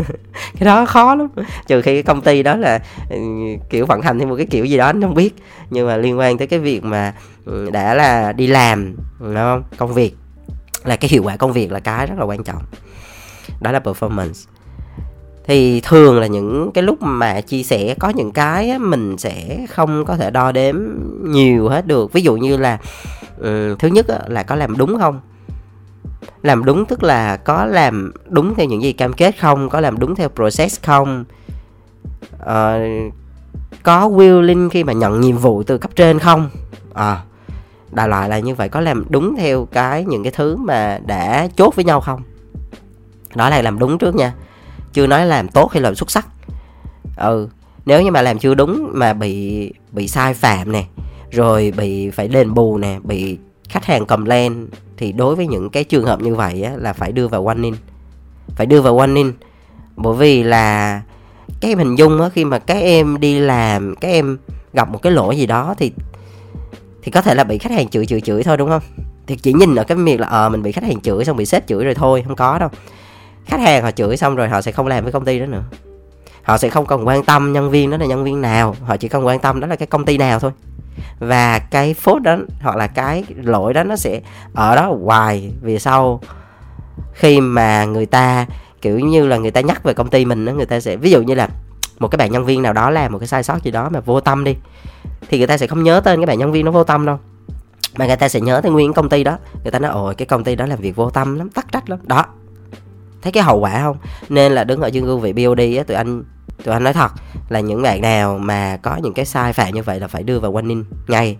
Cái 0.59 0.67
đó 0.67 0.87
khó 0.87 1.15
lắm. 1.15 1.29
Trừ 1.67 1.83
khi 1.83 1.95
cái 1.95 2.03
công 2.03 2.21
ty 2.21 2.43
đó 2.43 2.57
là 2.57 2.79
ừ, 3.11 3.19
kiểu 3.71 3.87
vận 3.87 4.01
hành 4.01 4.19
thêm 4.19 4.29
một 4.29 4.37
cái 4.37 4.47
kiểu 4.47 4.65
gì 4.65 4.77
đó 4.77 4.87
anh 4.87 5.03
không 5.03 5.15
biết. 5.15 5.35
Nhưng 5.71 5.87
mà 5.87 5.97
liên 5.97 6.19
quan 6.19 6.39
tới 6.39 6.47
cái 6.47 6.59
việc 6.59 6.85
mà 6.85 7.15
ừ, 7.45 7.71
đã 7.71 7.95
là 7.95 8.33
đi 8.33 8.47
làm 8.47 8.97
đúng 9.21 9.35
không? 9.35 9.63
Công 9.77 9.95
việc. 9.95 10.17
Là 10.85 10.97
cái 10.97 11.09
hiệu 11.09 11.23
quả 11.23 11.37
công 11.37 11.53
việc 11.53 11.73
là 11.73 11.81
cái 11.81 12.07
rất 12.07 12.19
là 12.19 12.25
quan 12.25 12.45
trọng. 12.45 12.63
Đó 13.61 13.73
là 13.73 13.79
performance 13.79 14.56
thì 15.47 15.81
thường 15.81 16.21
là 16.21 16.27
những 16.27 16.71
cái 16.75 16.85
lúc 16.85 17.03
mà 17.03 17.41
chia 17.41 17.63
sẻ 17.63 17.95
có 17.99 18.09
những 18.09 18.33
cái 18.33 18.79
mình 18.79 19.19
sẽ 19.19 19.67
không 19.71 20.05
có 20.05 20.17
thể 20.17 20.31
đo 20.31 20.53
đếm 20.53 20.77
nhiều 21.23 21.69
hết 21.69 21.87
được. 21.87 22.13
Ví 22.13 22.23
dụ 22.23 22.37
như 22.37 22.57
là 22.57 22.79
um, 23.39 23.77
thứ 23.79 23.89
nhất 23.89 24.07
là 24.29 24.43
có 24.43 24.55
làm 24.55 24.77
đúng 24.77 24.99
không? 24.99 25.21
Làm 26.43 26.65
đúng 26.65 26.85
tức 26.87 27.03
là 27.03 27.37
có 27.37 27.65
làm 27.65 28.13
đúng 28.29 28.55
theo 28.55 28.67
những 28.67 28.83
gì 28.83 28.93
cam 28.93 29.13
kết 29.13 29.41
không? 29.41 29.69
Có 29.69 29.81
làm 29.81 29.99
đúng 29.99 30.15
theo 30.15 30.29
process 30.29 30.83
không? 30.83 31.25
Uh, 32.43 33.13
có 33.83 34.09
willing 34.09 34.69
khi 34.69 34.85
mà 34.85 34.93
nhận 34.93 35.21
nhiệm 35.21 35.37
vụ 35.37 35.63
từ 35.63 35.79
cấp 35.79 35.91
trên 35.97 36.19
không? 36.19 36.51
À, 36.95 37.23
đại 37.93 38.09
loại 38.09 38.29
là 38.29 38.39
như 38.39 38.55
vậy. 38.55 38.69
Có 38.69 38.81
làm 38.81 39.05
đúng 39.09 39.37
theo 39.37 39.65
cái 39.65 40.05
những 40.05 40.23
cái 40.23 40.33
thứ 40.37 40.57
mà 40.57 40.99
đã 41.07 41.49
chốt 41.57 41.75
với 41.75 41.85
nhau 41.85 42.01
không? 42.01 42.23
Đó 43.35 43.51
là 43.51 43.63
làm 43.63 43.79
đúng 43.79 43.99
trước 43.99 44.15
nha 44.15 44.33
chưa 44.97 45.07
nói 45.07 45.27
làm 45.27 45.49
tốt 45.49 45.73
hay 45.73 45.83
làm 45.83 45.95
xuất 45.95 46.11
sắc. 46.11 46.27
Ừ 47.17 47.49
nếu 47.87 48.03
như 48.03 48.11
mà 48.11 48.23
làm 48.23 48.39
chưa 48.39 48.55
đúng 48.55 48.91
mà 48.93 49.13
bị 49.13 49.73
bị 49.93 50.09
sai 50.09 50.35
phạm 50.35 50.73
nè 50.73 50.85
rồi 51.31 51.73
bị 51.77 52.11
phải 52.11 52.29
đền 52.29 52.55
bù 52.55 52.79
nè 52.79 52.99
bị 53.03 53.39
khách 53.69 53.85
hàng 53.85 54.07
cầm 54.07 54.25
lên 54.25 54.69
thì 54.97 55.13
đối 55.13 55.37
với 55.37 55.47
những 55.47 55.71
cái 55.71 55.85
trường 55.85 56.05
hợp 56.05 56.21
như 56.21 56.35
vậy 56.35 56.63
á, 56.63 56.73
là 56.77 56.93
phải 56.93 57.13
đưa 57.13 57.29
vào 57.29 57.45
warning 57.45 57.75
phải 58.57 58.67
đưa 58.67 58.81
vào 58.81 58.97
warning 58.97 59.33
bởi 59.97 60.15
vì 60.15 60.43
là 60.43 61.03
cái 61.61 61.71
em 61.71 61.79
hình 61.79 61.95
dung 61.95 62.21
á, 62.21 62.29
khi 62.29 62.45
mà 62.45 62.59
các 62.59 62.79
em 62.79 63.21
đi 63.21 63.39
làm 63.39 63.95
các 64.01 64.09
em 64.09 64.39
gặp 64.73 64.89
một 64.89 65.03
cái 65.03 65.13
lỗi 65.13 65.37
gì 65.37 65.47
đó 65.47 65.75
thì 65.79 65.93
thì 67.03 67.11
có 67.11 67.23
thể 67.23 67.35
là 67.35 67.45
bị 67.45 67.59
khách 67.59 67.73
hàng 67.73 67.89
chửi 67.89 68.07
chửi 68.07 68.21
chửi 68.21 68.43
thôi 68.43 68.57
đúng 68.57 68.69
không? 68.69 68.83
Thì 69.27 69.37
chỉ 69.37 69.53
nhìn 69.53 69.75
ở 69.75 69.85
cái 69.85 69.97
việc 69.97 70.21
là 70.21 70.27
ờ 70.27 70.47
à, 70.47 70.49
mình 70.49 70.63
bị 70.63 70.73
khách 70.73 70.85
hàng 70.85 71.01
chửi 71.01 71.25
xong 71.25 71.37
bị 71.37 71.47
sếp 71.47 71.67
chửi 71.67 71.85
rồi 71.85 71.95
thôi 71.95 72.25
không 72.27 72.37
có 72.37 72.59
đâu 72.59 72.69
khách 73.47 73.61
hàng 73.61 73.83
họ 73.83 73.91
chửi 73.91 74.17
xong 74.17 74.37
rồi 74.37 74.49
họ 74.49 74.61
sẽ 74.61 74.73
không 74.73 74.87
làm 74.87 75.05
với 75.05 75.13
công 75.13 75.25
ty 75.25 75.39
đó 75.39 75.47
nữa. 75.47 75.63
Họ 76.43 76.59
sẽ 76.59 76.69
không 76.69 76.87
còn 76.87 77.07
quan 77.07 77.25
tâm 77.25 77.53
nhân 77.53 77.71
viên 77.71 77.91
đó 77.91 77.97
là 77.97 78.07
nhân 78.07 78.25
viên 78.25 78.41
nào, 78.41 78.77
họ 78.85 78.97
chỉ 78.97 79.09
cần 79.09 79.27
quan 79.27 79.41
tâm 79.41 79.61
đó 79.61 79.67
là 79.67 79.77
cái 79.77 79.87
công 79.87 80.05
ty 80.05 80.19
nào 80.19 80.41
thôi. 80.41 80.51
Và 81.19 81.59
cái 81.59 81.95
phốt 81.95 82.23
đó, 82.23 82.37
hoặc 82.63 82.77
là 82.77 82.87
cái 82.87 83.25
lỗi 83.37 83.75
đó 83.75 83.85
nó 83.85 83.97
sẽ 83.97 84.21
ở 84.55 84.77
đó 84.77 84.97
hoài 85.05 85.53
vì 85.63 85.79
sau. 85.79 86.21
Khi 87.13 87.41
mà 87.41 87.85
người 87.85 88.07
ta, 88.07 88.47
kiểu 88.83 88.99
như 88.99 89.27
là 89.27 89.37
người 89.37 89.51
ta 89.51 89.61
nhắc 89.61 89.83
về 89.83 89.95
công 89.95 90.11
ty 90.11 90.25
mình 90.25 90.45
đó, 90.45 90.53
người 90.53 90.67
ta 90.67 90.81
sẽ, 90.81 90.97
ví 90.97 91.11
dụ 91.11 91.23
như 91.23 91.35
là 91.35 91.49
một 91.99 92.09
cái 92.09 92.17
bạn 92.17 92.33
nhân 92.33 92.45
viên 92.45 92.63
nào 92.63 92.73
đó 92.73 92.91
làm 92.91 93.13
một 93.13 93.19
cái 93.19 93.29
sai 93.29 93.43
sót 93.43 93.63
gì 93.63 93.71
đó 93.71 93.89
mà 93.89 94.01
vô 94.01 94.21
tâm 94.21 94.45
đi, 94.45 94.57
thì 95.29 95.39
người 95.39 95.47
ta 95.47 95.59
sẽ 95.59 95.67
không 95.67 95.83
nhớ 95.83 96.01
tên 96.01 96.21
cái 96.21 96.27
bạn 96.27 96.39
nhân 96.39 96.53
viên 96.53 96.65
nó 96.65 96.71
vô 96.71 96.85
tâm 96.85 97.07
đâu. 97.07 97.19
Mà 97.97 98.07
người 98.07 98.17
ta 98.17 98.29
sẽ 98.29 98.41
nhớ 98.41 98.61
tới 98.61 98.73
nguyên 98.73 98.93
công 98.93 99.09
ty 99.09 99.25
đó. 99.25 99.39
Người 99.63 99.71
ta 99.71 99.79
nói 99.79 99.91
ồ 99.91 100.13
cái 100.17 100.27
công 100.27 100.45
ty 100.45 100.57
đó 100.57 100.67
làm 100.67 100.79
việc 100.79 100.97
vô 100.97 101.11
tâm 101.11 101.39
lắm, 101.39 101.51
tắc 101.51 101.73
trách 101.73 101.91
lắm. 101.91 101.99
Đó 102.03 102.25
thấy 103.27 103.33
cái 103.33 103.43
hậu 103.43 103.59
quả 103.59 103.83
không? 103.83 103.97
Nên 104.29 104.53
là 104.53 104.65
đứng 104.65 104.81
ở 104.81 104.91
trên 104.91 105.05
cương 105.05 105.21
vị 105.21 105.33
BOD 105.33 105.61
á 105.79 105.85
tụi 105.87 105.97
anh 105.97 106.25
tụi 106.65 106.75
anh 106.75 106.85
nói 106.85 106.93
thật 106.93 107.13
là 107.49 107.61
những 107.61 107.83
bạn 107.83 108.01
nào 108.01 108.39
mà 108.39 108.79
có 108.83 108.97
những 108.97 109.15
cái 109.15 109.25
sai 109.25 109.53
phạm 109.53 109.75
như 109.75 109.83
vậy 109.83 110.01
là 110.01 110.09
phải 110.09 110.23
đưa 110.23 110.41
vào 110.41 110.53
warning 110.53 110.85
ngay. 111.09 111.37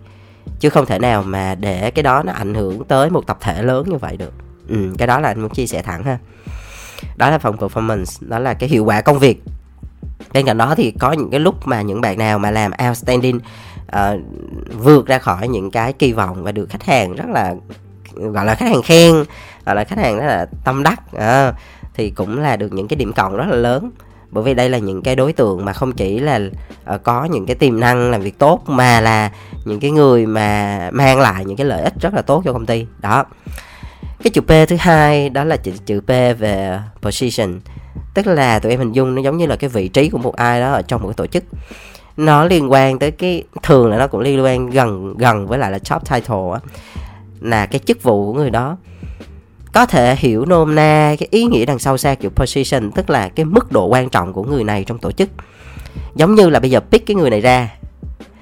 Chứ 0.59 0.69
không 0.69 0.85
thể 0.85 0.99
nào 0.99 1.23
mà 1.23 1.55
để 1.55 1.91
cái 1.91 2.03
đó 2.03 2.23
nó 2.23 2.33
ảnh 2.33 2.53
hưởng 2.53 2.83
tới 2.83 3.09
một 3.09 3.27
tập 3.27 3.37
thể 3.41 3.63
lớn 3.63 3.89
như 3.89 3.97
vậy 3.97 4.17
được. 4.17 4.33
Ừ, 4.69 4.93
cái 4.97 5.07
đó 5.07 5.19
là 5.19 5.27
anh 5.27 5.41
muốn 5.41 5.49
chia 5.49 5.67
sẻ 5.67 5.81
thẳng 5.81 6.03
ha. 6.03 6.17
Đó 7.15 7.29
là 7.29 7.37
phần 7.37 7.55
performance 7.55 8.27
đó 8.29 8.39
là 8.39 8.53
cái 8.53 8.69
hiệu 8.69 8.85
quả 8.85 9.01
công 9.01 9.19
việc. 9.19 9.43
Bên 10.33 10.45
cạnh 10.45 10.57
đó 10.57 10.75
thì 10.75 10.91
có 10.91 11.11
những 11.11 11.29
cái 11.31 11.39
lúc 11.39 11.67
mà 11.67 11.81
những 11.81 12.01
bạn 12.01 12.17
nào 12.17 12.39
mà 12.39 12.51
làm 12.51 12.71
outstanding 12.87 13.39
uh, 13.85 14.19
vượt 14.79 15.07
ra 15.07 15.19
khỏi 15.19 15.47
những 15.47 15.71
cái 15.71 15.93
kỳ 15.93 16.13
vọng 16.13 16.43
và 16.43 16.51
được 16.51 16.69
khách 16.69 16.83
hàng 16.83 17.15
rất 17.15 17.25
là 17.29 17.55
gọi 18.13 18.45
là 18.45 18.55
khách 18.55 18.69
hàng 18.69 18.81
khen 18.81 19.13
gọi 19.65 19.75
là 19.75 19.83
khách 19.83 19.99
hàng 19.99 20.17
rất 20.17 20.25
là 20.25 20.45
tâm 20.63 20.83
đắc 20.83 21.01
uh, 21.15 21.55
thì 21.97 22.09
cũng 22.09 22.39
là 22.39 22.55
được 22.55 22.73
những 22.73 22.87
cái 22.87 22.97
điểm 22.97 23.13
cộng 23.13 23.37
rất 23.37 23.45
là 23.49 23.55
lớn. 23.55 23.91
Bởi 24.29 24.43
vì 24.43 24.53
đây 24.53 24.69
là 24.69 24.77
những 24.77 25.01
cái 25.01 25.15
đối 25.15 25.33
tượng 25.33 25.65
mà 25.65 25.73
không 25.73 25.91
chỉ 25.91 26.19
là 26.19 26.39
uh, 26.95 27.03
có 27.03 27.25
những 27.25 27.45
cái 27.45 27.55
tiềm 27.55 27.79
năng 27.79 28.11
làm 28.11 28.21
việc 28.21 28.39
tốt 28.39 28.63
mà 28.67 29.01
là 29.01 29.31
những 29.65 29.79
cái 29.79 29.91
người 29.91 30.25
mà 30.25 30.89
mang 30.93 31.19
lại 31.19 31.45
những 31.45 31.57
cái 31.57 31.65
lợi 31.65 31.81
ích 31.81 31.93
rất 32.01 32.13
là 32.13 32.21
tốt 32.21 32.41
cho 32.45 32.53
công 32.53 32.65
ty. 32.65 32.85
Đó. 32.99 33.25
Cái 34.23 34.31
chữ 34.33 34.41
P 34.41 34.69
thứ 34.69 34.75
hai 34.79 35.29
đó 35.29 35.43
là 35.43 35.57
chữ, 35.57 35.71
chữ 35.85 36.01
P 36.01 36.07
về 36.39 36.79
position. 37.01 37.59
Tức 38.13 38.27
là 38.27 38.59
tụi 38.59 38.71
em 38.71 38.79
hình 38.79 38.91
dung 38.91 39.15
nó 39.15 39.21
giống 39.21 39.37
như 39.37 39.45
là 39.45 39.55
cái 39.55 39.69
vị 39.69 39.87
trí 39.87 40.09
của 40.09 40.17
một 40.17 40.35
ai 40.35 40.59
đó 40.59 40.71
ở 40.71 40.81
trong 40.81 41.01
một 41.01 41.07
cái 41.07 41.13
tổ 41.13 41.27
chức. 41.27 41.43
Nó 42.17 42.45
liên 42.45 42.71
quan 42.71 42.99
tới 42.99 43.11
cái 43.11 43.43
thường 43.63 43.89
là 43.89 43.97
nó 43.97 44.07
cũng 44.07 44.21
liên 44.21 44.43
quan 44.43 44.69
gần 44.69 45.17
gần 45.17 45.47
với 45.47 45.59
lại 45.59 45.71
là 45.71 45.77
job 45.77 45.99
title 45.99 46.53
á 46.53 46.59
là 47.41 47.65
cái 47.65 47.79
chức 47.79 48.03
vụ 48.03 48.25
của 48.25 48.39
người 48.39 48.49
đó 48.49 48.77
có 49.77 49.85
thể 49.85 50.15
hiểu 50.15 50.45
nôm 50.45 50.75
na 50.75 51.15
cái 51.19 51.27
ý 51.31 51.43
nghĩa 51.43 51.65
đằng 51.65 51.79
sau 51.79 51.97
xa 51.97 52.15
kiểu 52.15 52.29
position 52.29 52.91
tức 52.91 53.09
là 53.09 53.29
cái 53.29 53.45
mức 53.45 53.71
độ 53.71 53.85
quan 53.85 54.09
trọng 54.09 54.33
của 54.33 54.43
người 54.43 54.63
này 54.63 54.83
trong 54.83 54.97
tổ 54.97 55.11
chức. 55.11 55.29
Giống 56.15 56.35
như 56.35 56.49
là 56.49 56.59
bây 56.59 56.71
giờ 56.71 56.79
pick 56.79 57.05
cái 57.05 57.15
người 57.15 57.29
này 57.29 57.41
ra. 57.41 57.69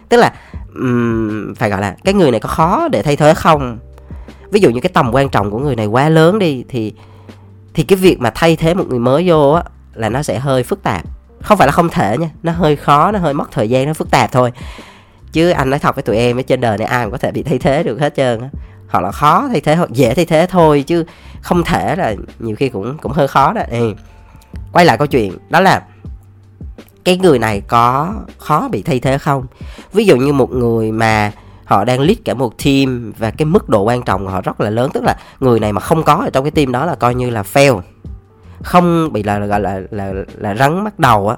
Tức 0.10 0.18
là 0.18 0.34
um, 0.76 1.54
phải 1.54 1.70
gọi 1.70 1.82
là 1.82 1.96
cái 2.04 2.14
người 2.14 2.32
này 2.32 2.40
có 2.40 2.50
khó 2.50 2.88
để 2.88 3.02
thay 3.02 3.16
thế 3.16 3.34
không? 3.34 3.78
Ví 4.52 4.60
dụ 4.60 4.70
như 4.70 4.80
cái 4.80 4.90
tầm 4.94 5.12
quan 5.12 5.30
trọng 5.30 5.52
của 5.52 5.60
người 5.60 5.76
này 5.76 5.86
quá 5.86 6.10
lớn 6.10 6.40
đi 6.40 6.64
thì 6.70 6.94
thì 7.74 7.84
cái 7.84 7.98
việc 7.98 8.20
mà 8.20 8.32
thay 8.36 8.56
thế 8.56 8.74
một 8.74 8.86
người 8.88 9.00
mới 9.00 9.30
vô 9.30 9.52
á 9.52 9.64
là 9.94 10.10
nó 10.10 10.24
sẽ 10.24 10.40
hơi 10.40 10.64
phức 10.64 10.84
tạp. 10.84 11.04
Không 11.42 11.58
phải 11.58 11.68
là 11.68 11.72
không 11.72 11.90
thể 11.90 12.18
nha 12.18 12.30
nó 12.44 12.52
hơi 12.52 12.76
khó 12.76 13.12
nó 13.12 13.20
hơi 13.20 13.34
mất 13.34 13.52
thời 13.52 13.70
gian 13.70 13.88
nó 13.88 13.94
phức 13.94 14.12
tạp 14.12 14.32
thôi. 14.32 14.52
Chứ 15.32 15.50
anh 15.50 15.70
nói 15.70 15.80
thật 15.80 15.96
với 15.96 16.04
tụi 16.04 16.18
em 16.18 16.40
ở 16.40 16.42
trên 16.42 16.62
đời 16.62 16.78
này 16.78 16.88
ai 16.88 17.06
cũng 17.06 17.12
có 17.12 17.18
thể 17.18 17.32
bị 17.32 17.44
thay 17.44 17.58
thế 17.58 17.84
được 17.84 18.00
hết 18.00 18.16
trơn 18.16 18.42
á 18.42 18.50
hoặc 18.90 19.02
là 19.04 19.12
khó 19.12 19.48
thay 19.52 19.62
thế 19.62 19.76
hoặc 19.76 19.90
dễ 19.92 20.14
thay 20.14 20.26
thế 20.26 20.48
thôi 20.50 20.84
chứ 20.88 21.04
không 21.42 21.64
thể 21.64 21.96
là 21.96 22.16
nhiều 22.40 22.56
khi 22.56 22.70
cũng 22.70 22.98
cũng 22.98 23.12
hơi 23.12 23.28
khó 23.28 23.54
đó. 23.54 23.62
Ừ. 23.70 23.94
quay 24.72 24.86
lại 24.86 24.98
câu 24.98 25.08
chuyện 25.08 25.38
đó 25.50 25.60
là 25.60 25.84
cái 27.04 27.18
người 27.18 27.40
này 27.40 27.62
có 27.62 28.14
khó 28.38 28.68
bị 28.72 28.82
thay 28.82 29.00
thế 29.00 29.18
không? 29.18 29.46
Ví 29.94 30.06
dụ 30.06 30.18
như 30.18 30.34
một 30.34 30.52
người 30.52 30.92
mà 30.92 31.32
họ 31.66 31.84
đang 31.84 32.00
lead 32.00 32.18
cả 32.26 32.34
một 32.34 32.64
team 32.66 33.14
và 33.18 33.32
cái 33.32 33.46
mức 33.46 33.70
độ 33.70 33.84
quan 33.84 34.04
trọng 34.04 34.26
của 34.26 34.32
họ 34.32 34.42
rất 34.42 34.62
là 34.62 34.70
lớn 34.70 34.90
tức 34.94 35.04
là 35.04 35.16
người 35.40 35.60
này 35.60 35.74
mà 35.74 35.82
không 35.82 36.04
có 36.04 36.14
ở 36.14 36.30
trong 36.30 36.44
cái 36.44 36.52
team 36.52 36.72
đó 36.72 36.86
là 36.86 36.96
coi 36.96 37.16
như 37.16 37.30
là 37.30 37.44
fail 37.54 37.82
không 38.64 39.14
bị 39.14 39.24
là 39.24 39.40
gọi 39.40 39.60
là, 39.60 39.82
là 39.92 40.14
là 40.14 40.24
là 40.38 40.56
rắn 40.56 40.84
mắt 40.84 41.00
đầu 41.00 41.30
á. 41.30 41.36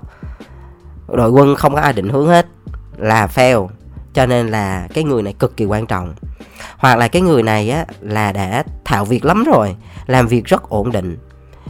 Đội 1.08 1.30
quân 1.30 1.56
không 1.56 1.76
có 1.76 1.82
ai 1.82 1.94
định 1.94 2.10
hướng 2.10 2.28
hết 2.28 2.48
là 2.98 3.28
fail 3.36 3.68
cho 4.18 4.26
nên 4.26 4.48
là 4.48 4.88
cái 4.94 5.04
người 5.04 5.24
này 5.24 5.34
cực 5.34 5.58
kỳ 5.58 5.66
quan 5.66 5.86
trọng. 5.86 6.14
Hoặc 6.78 6.96
là 6.96 7.08
cái 7.08 7.22
người 7.22 7.44
này 7.44 7.70
á, 7.70 7.86
là 8.02 8.32
đã 8.32 8.64
thạo 8.86 9.06
việc 9.06 9.26
lắm 9.26 9.44
rồi, 9.44 9.76
làm 10.08 10.28
việc 10.28 10.46
rất 10.46 10.70
ổn 10.70 10.92
định, 10.92 11.18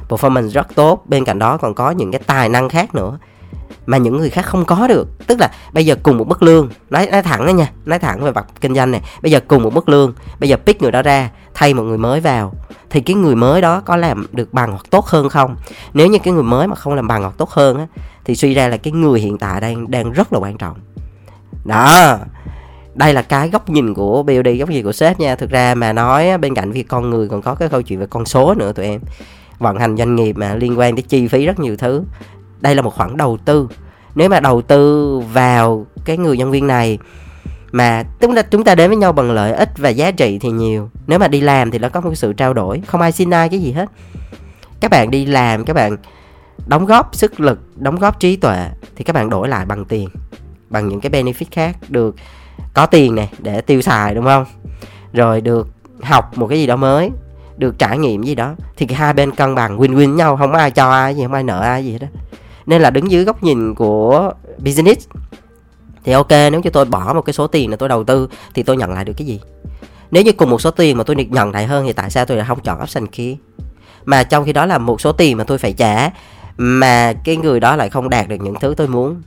performance 0.09 0.49
rất 0.49 0.75
tốt, 0.75 1.03
bên 1.05 1.25
cạnh 1.25 1.39
đó 1.39 1.57
còn 1.57 1.73
có 1.73 1.91
những 1.91 2.11
cái 2.11 2.21
tài 2.27 2.49
năng 2.49 2.69
khác 2.69 2.95
nữa 2.95 3.17
mà 3.85 3.97
những 3.97 4.17
người 4.17 4.29
khác 4.29 4.45
không 4.45 4.65
có 4.65 4.87
được. 4.87 5.27
Tức 5.27 5.39
là 5.39 5.49
bây 5.73 5.85
giờ 5.85 5.95
cùng 6.03 6.17
một 6.17 6.27
mức 6.27 6.43
lương, 6.43 6.69
nói 6.89 7.07
nói 7.11 7.21
thẳng 7.21 7.45
đó 7.45 7.51
nha, 7.51 7.71
nói 7.85 7.99
thẳng 7.99 8.23
về 8.23 8.31
mặt 8.31 8.45
kinh 8.61 8.75
doanh 8.75 8.91
này. 8.91 9.01
Bây 9.21 9.31
giờ 9.31 9.39
cùng 9.47 9.63
một 9.63 9.73
mức 9.73 9.89
lương, 9.89 10.13
bây 10.39 10.49
giờ 10.49 10.57
pick 10.65 10.81
người 10.81 10.91
đó 10.91 11.01
ra, 11.01 11.29
thay 11.53 11.73
một 11.73 11.83
người 11.83 11.97
mới 11.97 12.19
vào, 12.19 12.53
thì 12.89 13.01
cái 13.01 13.15
người 13.15 13.35
mới 13.35 13.61
đó 13.61 13.81
có 13.85 13.95
làm 13.95 14.27
được 14.31 14.53
bằng 14.53 14.71
hoặc 14.71 14.85
tốt 14.89 15.05
hơn 15.05 15.29
không? 15.29 15.55
Nếu 15.93 16.07
như 16.07 16.19
cái 16.19 16.33
người 16.33 16.43
mới 16.43 16.67
mà 16.67 16.75
không 16.75 16.93
làm 16.93 17.07
bằng 17.07 17.21
hoặc 17.21 17.33
tốt 17.37 17.49
hơn 17.49 17.77
á, 17.77 17.87
thì 18.25 18.35
suy 18.35 18.53
ra 18.53 18.67
là 18.67 18.77
cái 18.77 18.93
người 18.93 19.19
hiện 19.19 19.37
tại 19.37 19.61
đang 19.61 19.91
đang 19.91 20.11
rất 20.11 20.33
là 20.33 20.39
quan 20.39 20.57
trọng. 20.57 20.77
Đó 21.65 22.17
đây 22.97 23.13
là 23.13 23.21
cái 23.21 23.49
góc 23.49 23.69
nhìn 23.69 23.93
của 23.93 24.23
BOD 24.23 24.47
góc 24.59 24.69
nhìn 24.69 24.83
của 24.83 24.91
sếp 24.91 25.19
nha. 25.19 25.35
Thực 25.35 25.49
ra 25.49 25.75
mà 25.75 25.93
nói 25.93 26.37
bên 26.37 26.55
cạnh 26.55 26.71
việc 26.71 26.87
con 26.87 27.09
người 27.09 27.29
còn 27.29 27.41
có 27.41 27.55
cái 27.55 27.69
câu 27.69 27.81
chuyện 27.81 27.99
về 27.99 28.05
con 28.09 28.25
số 28.25 28.53
nữa 28.53 28.73
tụi 28.73 28.85
em. 28.85 29.01
Vận 29.59 29.77
hành 29.77 29.97
doanh 29.97 30.15
nghiệp 30.15 30.37
mà 30.37 30.55
liên 30.55 30.79
quan 30.79 30.95
tới 30.95 31.01
chi 31.01 31.27
phí 31.27 31.45
rất 31.45 31.59
nhiều 31.59 31.77
thứ. 31.77 32.03
Đây 32.59 32.75
là 32.75 32.81
một 32.81 32.95
khoản 32.95 33.17
đầu 33.17 33.37
tư. 33.45 33.67
Nếu 34.15 34.29
mà 34.29 34.39
đầu 34.39 34.61
tư 34.61 35.19
vào 35.33 35.85
cái 36.05 36.17
người 36.17 36.37
nhân 36.37 36.51
viên 36.51 36.67
này 36.67 36.97
mà 37.71 38.03
chúng 38.19 38.35
ta 38.35 38.41
chúng 38.41 38.63
ta 38.63 38.75
đến 38.75 38.89
với 38.89 38.97
nhau 38.97 39.13
bằng 39.13 39.31
lợi 39.31 39.53
ích 39.53 39.69
và 39.77 39.89
giá 39.89 40.11
trị 40.11 40.39
thì 40.39 40.49
nhiều. 40.49 40.89
Nếu 41.07 41.19
mà 41.19 41.27
đi 41.27 41.41
làm 41.41 41.71
thì 41.71 41.79
nó 41.79 41.89
có 41.89 42.01
một 42.01 42.15
sự 42.15 42.33
trao 42.33 42.53
đổi. 42.53 42.81
Không 42.87 43.01
ai 43.01 43.11
xin 43.11 43.29
ai 43.29 43.49
cái 43.49 43.59
gì 43.59 43.71
hết. 43.71 43.89
Các 44.79 44.91
bạn 44.91 45.11
đi 45.11 45.25
làm, 45.25 45.65
các 45.65 45.73
bạn 45.73 45.97
đóng 46.67 46.85
góp 46.85 47.15
sức 47.15 47.39
lực, 47.39 47.59
đóng 47.75 47.95
góp 47.95 48.19
trí 48.19 48.35
tuệ 48.35 48.69
thì 48.95 49.03
các 49.03 49.13
bạn 49.13 49.29
đổi 49.29 49.47
lại 49.47 49.65
bằng 49.65 49.85
tiền, 49.85 50.09
bằng 50.69 50.87
những 50.87 51.01
cái 51.01 51.11
benefit 51.11 51.45
khác 51.51 51.77
được 51.89 52.15
có 52.73 52.85
tiền 52.85 53.15
này 53.15 53.29
để 53.39 53.61
tiêu 53.61 53.81
xài, 53.81 54.15
đúng 54.15 54.25
không? 54.25 54.45
Rồi 55.13 55.41
được 55.41 55.67
học 56.01 56.37
một 56.37 56.47
cái 56.47 56.59
gì 56.59 56.67
đó 56.67 56.75
mới, 56.75 57.11
được 57.57 57.79
trải 57.79 57.97
nghiệm 57.97 58.23
gì 58.23 58.35
đó, 58.35 58.55
thì 58.77 58.85
cái 58.85 58.97
hai 58.97 59.13
bên 59.13 59.31
cân 59.31 59.55
bằng 59.55 59.77
win 59.77 59.95
win 59.95 60.15
nhau, 60.15 60.37
không 60.37 60.53
ai 60.53 60.71
cho 60.71 60.91
ai 60.91 61.15
gì, 61.15 61.23
không 61.23 61.33
ai 61.33 61.43
nợ 61.43 61.61
ai 61.61 61.85
gì 61.85 61.91
hết 61.91 61.99
đó 62.01 62.07
nên 62.65 62.81
là 62.81 62.89
đứng 62.89 63.11
dưới 63.11 63.23
góc 63.23 63.43
nhìn 63.43 63.75
của 63.75 64.33
business, 64.57 65.07
thì 66.03 66.11
ok, 66.11 66.29
nếu 66.29 66.61
như 66.63 66.69
tôi 66.69 66.85
bỏ 66.85 67.13
một 67.13 67.21
cái 67.21 67.33
số 67.33 67.47
tiền 67.47 67.69
là 67.69 67.75
tôi 67.75 67.89
đầu 67.89 68.03
tư, 68.03 68.29
thì 68.53 68.63
tôi 68.63 68.77
nhận 68.77 68.93
lại 68.93 69.05
được 69.05 69.13
cái 69.17 69.27
gì? 69.27 69.41
Nếu 70.11 70.23
như 70.23 70.31
cùng 70.31 70.49
một 70.49 70.61
số 70.61 70.71
tiền 70.71 70.97
mà 70.97 71.03
tôi 71.03 71.15
được 71.15 71.23
nhận 71.29 71.51
lại 71.51 71.65
hơn, 71.65 71.85
thì 71.85 71.93
tại 71.93 72.09
sao 72.09 72.25
tôi 72.25 72.37
lại 72.37 72.45
không 72.45 72.59
chọn 72.59 72.81
option 72.83 73.07
kia? 73.07 73.35
Mà 74.05 74.23
trong 74.23 74.45
khi 74.45 74.53
đó 74.53 74.65
là 74.65 74.77
một 74.77 75.01
số 75.01 75.11
tiền 75.11 75.37
mà 75.37 75.43
tôi 75.43 75.57
phải 75.57 75.73
trả, 75.73 76.09
mà 76.57 77.13
cái 77.23 77.37
người 77.37 77.59
đó 77.59 77.75
lại 77.75 77.89
không 77.89 78.09
đạt 78.09 78.27
được 78.27 78.41
những 78.41 78.55
thứ 78.61 78.73
tôi 78.77 78.87
muốn, 78.87 79.21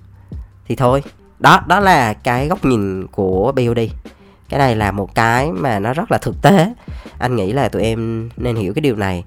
thì 0.69 0.77
thôi 0.77 1.03
đó 1.41 1.61
đó 1.67 1.81
là 1.81 2.15
cái 2.15 2.49
góc 2.49 2.65
nhìn 2.65 3.07
của 3.07 3.53
BOD 3.53 3.79
cái 4.51 4.59
này 4.59 4.77
là 4.77 4.93
một 4.93 5.15
cái 5.15 5.53
mà 5.53 5.79
nó 5.79 5.93
rất 5.93 6.13
là 6.13 6.19
thực 6.19 6.43
tế. 6.43 6.73
Anh 7.19 7.37
nghĩ 7.37 7.53
là 7.53 7.69
tụi 7.69 7.83
em 7.83 8.29
nên 8.37 8.57
hiểu 8.57 8.73
cái 8.75 8.81
điều 8.81 8.97
này. 8.97 9.25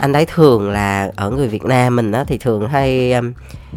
Anh 0.00 0.12
thấy 0.12 0.26
thường 0.26 0.70
là 0.70 1.10
ở 1.16 1.30
người 1.30 1.48
Việt 1.48 1.64
Nam 1.64 1.96
mình 1.96 2.12
á 2.12 2.24
thì 2.24 2.38
thường 2.38 2.68
hay 2.68 3.12
um, 3.12 3.32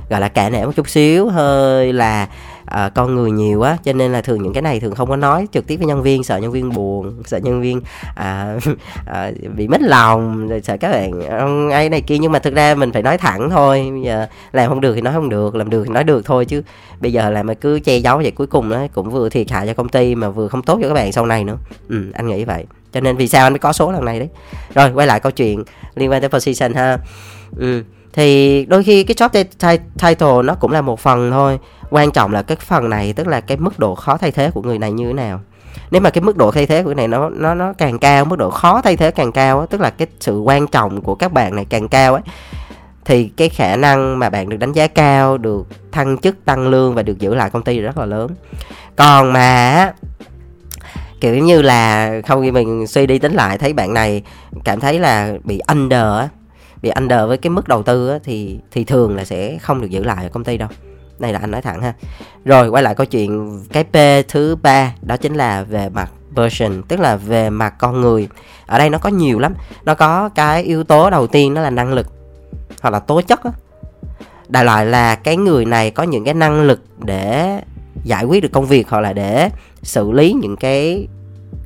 gọi 0.10 0.22
là 0.22 0.30
cả 0.30 0.50
nể 0.50 0.66
một 0.66 0.72
chút 0.76 0.90
xíu 0.90 1.30
hơi 1.30 1.94
là 1.94 2.28
uh, 2.86 2.94
con 2.94 3.16
người 3.16 3.32
nhiều 3.32 3.60
quá 3.60 3.78
cho 3.84 3.94
nên 3.94 4.12
là 4.12 4.22
thường 4.22 4.44
những 4.44 4.54
cái 4.54 4.62
này 4.62 4.80
thường 4.80 4.96
không 4.96 5.10
có 5.10 5.16
nói 5.16 5.48
trực 5.52 5.68
tiếp 5.68 5.76
với 5.78 5.88
nhân 5.88 6.04
viên 6.04 6.24
sợ 6.24 6.38
nhân 6.38 6.52
viên 6.52 6.74
buồn 6.74 7.24
sợ 7.26 7.38
nhân 7.38 7.62
viên 7.62 7.78
uh, 7.78 8.64
uh, 8.68 9.56
bị 9.56 9.68
mất 9.68 9.82
lòng 9.82 10.48
rồi 10.48 10.62
sợ 10.62 10.78
các 10.78 10.92
bạn 10.92 11.22
ông 11.30 11.70
ấy 11.70 11.90
này 11.90 12.02
kia. 12.02 12.18
Nhưng 12.18 12.32
mà 12.32 12.40
thực 12.40 12.54
ra 12.54 12.76
mình 12.76 12.92
phải 12.92 13.04
nói 13.04 13.18
thẳng 13.18 13.50
thôi 13.50 13.88
bây 13.92 14.02
giờ 14.02 14.28
làm 14.52 14.70
không 14.70 14.82
được 14.82 14.96
thì 14.96 15.02
nói 15.02 15.14
không 15.14 15.30
được 15.30 15.56
làm 15.56 15.70
được 15.70 15.84
thì 15.84 15.94
nói 15.94 16.04
được 16.04 16.26
thôi 16.26 16.46
chứ 16.46 16.62
bây 17.00 17.14
giờ 17.14 17.30
là 17.30 17.44
mà 17.44 17.54
cứ 17.54 17.80
che 17.80 17.98
giấu 17.98 18.18
vậy 18.18 18.32
cuối 18.32 18.48
cùng 18.48 18.70
nó 18.70 18.88
cũng 18.94 19.10
vừa 19.10 19.30
thiệt 19.30 19.52
hại 19.52 19.68
cho 19.68 19.74
công 19.74 19.90
ty 19.90 20.16
mà 20.16 20.30
vừa 20.30 20.48
không 20.48 20.62
tốt 20.62 20.80
cho 20.82 20.88
các 20.88 20.94
bạn 20.94 21.12
sau 21.12 21.26
này 21.26 21.44
nữa. 21.44 21.58
Ừ, 21.90 22.12
anh 22.14 22.28
nghĩ 22.28 22.46
vậy. 22.46 22.66
Cho 22.92 23.02
nên 23.02 23.18
vì 23.18 23.28
sao 23.28 23.44
anh 23.44 23.54
mới 23.54 23.60
có 23.60 23.74
số 23.74 23.92
lần 23.92 24.06
này 24.06 24.20
đấy? 24.20 24.30
Rồi 24.76 24.92
quay 24.92 25.08
lại 25.08 25.20
câu 25.20 25.32
chuyện 25.32 25.64
liên 25.96 26.12
quan 26.12 26.22
tới 26.22 26.30
position 26.30 26.74
ha. 26.74 26.98
Ừ 27.58 27.84
thì 28.16 28.66
đôi 28.66 28.84
khi 28.84 29.04
cái 29.04 29.16
job 29.16 29.44
title 30.02 30.42
nó 30.44 30.56
cũng 30.56 30.72
là 30.72 30.82
một 30.82 31.00
phần 31.00 31.32
thôi. 31.32 31.60
Quan 31.90 32.12
trọng 32.12 32.34
là 32.34 32.42
cái 32.42 32.58
phần 32.58 32.90
này, 32.90 33.14
tức 33.14 33.28
là 33.28 33.42
cái 33.42 33.58
mức 33.58 33.80
độ 33.80 33.96
khó 33.96 34.18
thay 34.18 34.32
thế 34.32 34.52
của 34.52 34.62
người 34.62 34.80
này 34.80 34.92
như 34.92 35.08
thế 35.08 35.14
nào. 35.14 35.40
Nếu 35.92 36.02
mà 36.02 36.10
cái 36.10 36.22
mức 36.22 36.38
độ 36.38 36.52
thay 36.52 36.66
thế 36.66 36.84
của 36.84 36.94
này 36.94 37.08
nó 37.08 37.30
nó 37.30 37.54
nó 37.54 37.74
càng 37.74 38.00
cao, 38.00 38.26
mức 38.26 38.36
độ 38.36 38.50
khó 38.50 38.82
thay 38.82 38.98
thế 38.98 39.12
càng 39.12 39.32
cao 39.32 39.66
tức 39.66 39.82
là 39.82 39.90
cái 39.90 40.08
sự 40.20 40.40
quan 40.40 40.68
trọng 40.68 41.02
của 41.02 41.16
các 41.16 41.34
bạn 41.34 41.56
này 41.56 41.66
càng 41.70 41.88
cao 41.88 42.14
ấy 42.14 42.24
thì 43.06 43.30
cái 43.38 43.50
khả 43.50 43.76
năng 43.76 44.20
mà 44.20 44.30
bạn 44.30 44.50
được 44.50 44.58
đánh 44.58 44.72
giá 44.72 44.88
cao, 44.88 45.38
được 45.38 45.68
thăng 45.92 46.18
chức, 46.18 46.46
tăng 46.46 46.68
lương 46.68 46.96
và 46.96 47.04
được 47.04 47.20
giữ 47.20 47.36
lại 47.36 47.50
công 47.50 47.64
ty 47.64 47.80
rất 47.80 47.98
là 47.98 48.06
lớn. 48.06 48.32
Còn 48.96 49.34
mà 49.34 49.92
kiểu 51.22 51.36
như 51.36 51.62
là, 51.62 52.12
không 52.28 52.42
khi 52.42 52.52
mình 52.52 52.88
suy 52.88 53.06
đi 53.08 53.20
tính 53.20 53.34
lại, 53.34 53.58
thấy 53.58 53.74
bạn 53.74 53.94
này 53.94 54.24
cảm 54.64 54.80
thấy 54.80 55.00
là 55.00 55.34
bị 55.44 55.62
under 55.68 56.04
vì 56.86 56.92
under 56.92 57.28
với 57.28 57.38
cái 57.38 57.50
mức 57.50 57.68
đầu 57.68 57.84
tư 57.84 58.10
á, 58.10 58.20
thì 58.24 58.60
thì 58.72 58.84
thường 58.84 59.16
là 59.16 59.26
sẽ 59.26 59.58
không 59.62 59.82
được 59.82 59.90
giữ 59.90 60.04
lại 60.04 60.24
ở 60.24 60.30
công 60.30 60.44
ty 60.44 60.58
đâu. 60.58 60.70
Này 61.20 61.34
là 61.34 61.40
anh 61.40 61.52
nói 61.52 61.62
thẳng 61.62 61.82
ha. 61.82 61.94
Rồi 62.46 62.70
quay 62.70 62.84
lại 62.84 62.96
câu 62.96 63.06
chuyện 63.06 63.60
cái 63.72 63.84
p 63.84 64.28
thứ 64.28 64.56
ba 64.56 64.94
đó 65.02 65.18
chính 65.18 65.36
là 65.36 65.64
về 65.64 65.90
mặt 65.90 66.12
version 66.36 66.84
tức 66.88 67.00
là 67.00 67.16
về 67.16 67.50
mặt 67.50 67.74
con 67.80 68.02
người. 68.02 68.28
Ở 68.66 68.78
đây 68.78 68.90
nó 68.90 68.98
có 68.98 69.10
nhiều 69.10 69.40
lắm. 69.40 69.54
Nó 69.86 69.96
có 69.96 70.30
cái 70.30 70.64
yếu 70.64 70.84
tố 70.84 71.10
đầu 71.10 71.28
tiên 71.28 71.54
đó 71.54 71.62
là 71.62 71.70
năng 71.70 71.94
lực 71.94 72.08
hoặc 72.82 72.90
là 72.90 73.00
tố 73.00 73.22
chất 73.22 73.44
á. 73.44 73.52
Đại 74.48 74.66
loại 74.66 74.86
là 74.86 75.16
cái 75.16 75.38
người 75.38 75.66
này 75.66 75.92
có 75.92 76.04
những 76.04 76.24
cái 76.24 76.34
năng 76.34 76.62
lực 76.62 76.82
để 77.00 77.60
giải 78.04 78.26
quyết 78.26 78.44
được 78.44 78.52
công 78.52 78.66
việc 78.66 78.90
hoặc 78.90 79.00
là 79.00 79.14
để 79.14 79.50
xử 79.84 80.12
lý 80.12 80.34
những 80.34 80.56
cái 80.56 81.08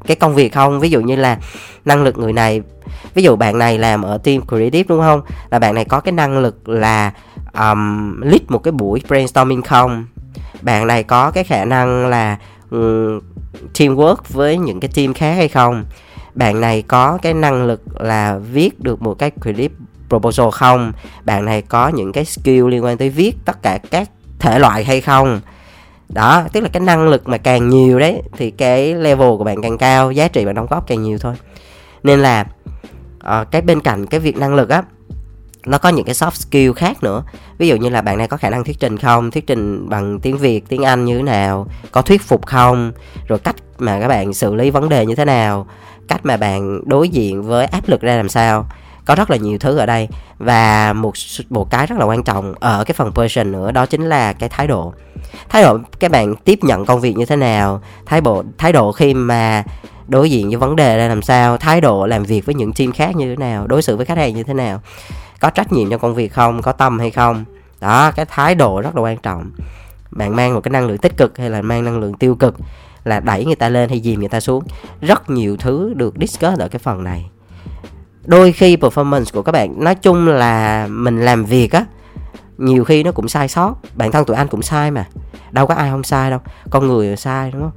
cái 0.06 0.16
công 0.16 0.36
việc 0.36 0.54
không? 0.54 0.80
Ví 0.80 0.90
dụ 0.90 1.02
như 1.02 1.16
là 1.16 1.38
năng 1.86 2.04
lực 2.04 2.18
người 2.18 2.34
này 2.34 2.62
ví 3.14 3.24
dụ 3.24 3.36
bạn 3.36 3.58
này 3.58 3.78
làm 3.78 4.02
ở 4.02 4.18
team 4.18 4.42
creative 4.48 4.84
đúng 4.88 5.02
không? 5.02 5.22
Là 5.52 5.60
bạn 5.60 5.76
này 5.76 5.86
có 5.86 6.00
cái 6.00 6.12
năng 6.12 6.38
lực 6.38 6.70
là 6.70 7.14
um, 7.54 8.22
lead 8.22 8.42
một 8.48 8.60
cái 8.60 8.72
buổi 8.72 9.02
brainstorming 9.08 9.62
không? 9.62 10.06
Bạn 10.62 10.88
này 10.88 11.04
có 11.04 11.32
cái 11.32 11.44
khả 11.44 11.66
năng 11.66 12.08
là 12.08 12.38
um, 12.72 13.20
teamwork 13.74 14.16
với 14.30 14.58
những 14.58 14.80
cái 14.80 14.92
team 14.96 15.14
khác 15.14 15.34
hay 15.34 15.48
không? 15.48 15.86
Bạn 16.36 16.62
này 16.62 16.82
có 16.82 17.18
cái 17.22 17.34
năng 17.34 17.66
lực 17.66 18.02
là 18.02 18.38
viết 18.52 18.80
được 18.80 19.02
một 19.02 19.14
cái 19.14 19.32
clip 19.32 19.72
proposal 20.10 20.50
không? 20.50 20.92
Bạn 21.26 21.46
này 21.46 21.62
có 21.62 21.88
những 21.88 22.12
cái 22.12 22.26
skill 22.26 22.70
liên 22.70 22.84
quan 22.84 22.98
tới 22.98 23.10
viết 23.10 23.36
tất 23.46 23.62
cả 23.62 23.80
các 23.92 24.10
thể 24.40 24.60
loại 24.60 24.84
hay 24.84 25.02
không? 25.02 25.42
Đó 26.10 26.44
tức 26.54 26.62
là 26.62 26.70
cái 26.74 26.82
năng 26.82 27.08
lực 27.08 27.28
mà 27.28 27.38
càng 27.38 27.70
nhiều 27.70 28.00
đấy 28.00 28.22
thì 28.38 28.52
cái 28.52 28.94
level 28.94 29.30
của 29.38 29.44
bạn 29.44 29.62
càng 29.62 29.78
cao 29.78 30.12
giá 30.12 30.28
trị 30.28 30.46
bạn 30.46 30.56
đóng 30.56 30.68
góp 30.70 30.88
càng 30.88 31.04
nhiều 31.04 31.18
thôi. 31.18 31.34
Nên 32.04 32.20
là 32.20 32.46
uh, 33.42 33.52
cái 33.52 33.62
bên 33.62 33.82
cạnh 33.82 34.06
cái 34.06 34.20
việc 34.20 34.38
năng 34.38 34.56
lực 34.56 34.70
á 34.70 34.84
nó 35.66 35.78
có 35.78 35.90
những 35.90 36.06
cái 36.06 36.16
soft 36.16 36.32
skill 36.32 36.72
khác 36.74 37.04
nữa. 37.04 37.24
Ví 37.58 37.68
dụ 37.68 37.76
như 37.76 37.90
là 37.90 38.02
bạn 38.02 38.18
này 38.18 38.28
có 38.28 38.38
khả 38.38 38.50
năng 38.50 38.64
thuyết 38.64 38.80
trình 38.80 38.98
không? 38.98 39.32
Thuyết 39.32 39.48
trình 39.48 39.90
bằng 39.90 40.20
tiếng 40.20 40.38
việt 40.38 40.64
tiếng 40.68 40.84
anh 40.84 41.06
như 41.06 41.18
thế 41.18 41.24
nào? 41.24 41.68
Có 41.92 42.02
thuyết 42.02 42.22
phục 42.22 42.46
không? 42.46 42.92
Rồi 43.28 43.40
cách 43.40 43.56
mà 43.78 44.00
các 44.00 44.08
bạn 44.08 44.34
xử 44.34 44.56
lý 44.56 44.70
vấn 44.70 44.90
đề 44.90 45.06
như 45.06 45.16
thế 45.16 45.26
nào? 45.26 45.68
Cách 46.08 46.26
mà 46.26 46.38
bạn 46.38 46.82
đối 46.86 47.10
diện 47.10 47.44
với 47.44 47.66
áp 47.66 47.90
lực 47.90 48.02
ra 48.02 48.16
làm 48.16 48.30
sao? 48.30 48.68
Có 49.10 49.16
rất 49.16 49.32
là 49.32 49.38
nhiều 49.38 49.58
thứ 49.58 49.78
ở 49.78 49.86
đây. 49.86 50.08
Và 50.38 50.94
một 50.94 51.14
một 51.50 51.70
cái 51.70 51.88
rất 51.88 52.00
là 52.00 52.06
quan 52.06 52.24
trọng 52.24 52.54
ở 52.60 52.84
cái 52.84 52.94
phần 52.94 53.12
person 53.14 53.52
nữa, 53.52 53.72
đó 53.72 53.86
chính 53.86 54.10
là 54.10 54.34
cái 54.34 54.50
thái 54.50 54.68
độ. 54.68 54.94
Thái 55.50 55.64
độ, 55.64 55.78
các 56.00 56.12
bạn 56.12 56.36
tiếp 56.36 56.60
nhận 56.62 56.86
công 56.86 57.00
việc 57.00 57.18
như 57.18 57.26
thế 57.26 57.36
nào, 57.36 57.82
thái 58.06 58.22
độ 58.22 58.44
thái 58.58 58.74
độ 58.74 58.92
khi 58.92 59.14
mà 59.14 59.64
đối 60.08 60.32
diện 60.32 60.48
với 60.48 60.58
vấn 60.58 60.76
đề 60.76 60.98
là 60.98 61.08
làm 61.08 61.22
sao, 61.22 61.58
thái 61.58 61.82
độ 61.82 62.06
làm 62.06 62.24
việc 62.24 62.46
với 62.46 62.56
những 62.56 62.74
team 62.74 62.92
khác 62.92 63.16
như 63.16 63.30
thế 63.30 63.36
nào, 63.36 63.68
đối 63.68 63.82
xử 63.82 63.98
với 63.98 64.06
khách 64.06 64.18
hàng 64.18 64.36
như 64.36 64.44
thế 64.44 64.54
nào, 64.54 64.82
có 65.40 65.50
trách 65.50 65.72
nhiệm 65.72 65.90
trong 65.90 66.00
công 66.00 66.16
việc 66.16 66.34
không, 66.34 66.62
có 66.62 66.72
tâm 66.72 67.00
hay 67.00 67.12
không. 67.12 67.46
Đó, 67.80 68.12
cái 68.12 68.26
thái 68.26 68.56
độ 68.56 68.82
rất 68.82 68.96
là 68.96 69.02
quan 69.02 69.18
trọng. 69.18 69.52
Bạn 70.12 70.36
mang 70.36 70.54
một 70.54 70.62
cái 70.62 70.72
năng 70.72 70.88
lượng 70.88 70.98
tích 70.98 71.18
cực 71.18 71.38
hay 71.38 71.50
là 71.50 71.62
mang 71.62 71.86
năng 71.86 72.00
lượng 72.00 72.14
tiêu 72.14 72.36
cực 72.36 72.56
là 73.04 73.20
đẩy 73.20 73.46
người 73.46 73.56
ta 73.56 73.70
lên 73.70 73.90
hay 73.90 74.02
dìm 74.02 74.20
người 74.20 74.30
ta 74.30 74.40
xuống. 74.40 74.64
Rất 75.02 75.30
nhiều 75.30 75.58
thứ 75.58 75.94
được 75.96 76.14
discuss 76.20 76.60
ở 76.60 76.68
cái 76.68 76.80
phần 76.80 77.04
này 77.04 77.30
đôi 78.26 78.52
khi 78.52 78.76
performance 78.76 79.26
của 79.34 79.42
các 79.42 79.52
bạn 79.52 79.84
nói 79.84 79.96
chung 79.96 80.28
là 80.28 80.88
mình 80.88 81.26
làm 81.26 81.46
việc 81.46 81.72
á 81.72 81.86
nhiều 82.60 82.84
khi 82.84 83.04
nó 83.04 83.12
cũng 83.12 83.28
sai 83.28 83.48
sót. 83.48 83.76
Bản 83.96 84.12
thân 84.12 84.26
tụi 84.26 84.38
anh 84.38 84.48
cũng 84.48 84.62
sai 84.62 84.92
mà. 84.92 85.06
Đâu 85.52 85.68
có 85.68 85.74
ai 85.74 85.90
không 85.90 86.04
sai 86.04 86.30
đâu. 86.30 86.40
Con 86.70 86.88
người 86.88 87.16
sai 87.16 87.52
đúng 87.52 87.62
không? 87.62 87.72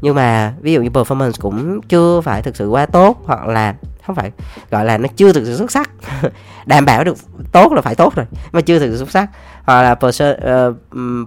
Nhưng 0.00 0.14
mà 0.14 0.54
ví 0.60 0.72
dụ 0.72 0.82
như 0.82 0.88
performance 0.88 1.32
cũng 1.40 1.80
chưa 1.88 2.20
phải 2.20 2.42
thực 2.42 2.56
sự 2.56 2.68
quá 2.68 2.86
tốt 2.86 3.22
hoặc 3.24 3.46
là 3.46 3.74
không 4.06 4.16
phải 4.16 4.30
gọi 4.70 4.84
là 4.84 4.98
nó 4.98 5.08
chưa 5.16 5.32
thực 5.32 5.44
sự 5.44 5.56
xuất 5.56 5.70
sắc. 5.70 5.90
Đảm 6.66 6.84
bảo 6.84 7.04
được 7.04 7.16
tốt 7.52 7.72
là 7.72 7.82
phải 7.82 7.94
tốt 7.94 8.14
rồi 8.14 8.26
mà 8.52 8.60
chưa 8.60 8.78
thực 8.78 8.90
sự 8.90 8.98
xuất 8.98 9.10
sắc. 9.10 9.30
Hoặc 9.64 9.82
là 9.82 9.92
uh, 9.92 10.76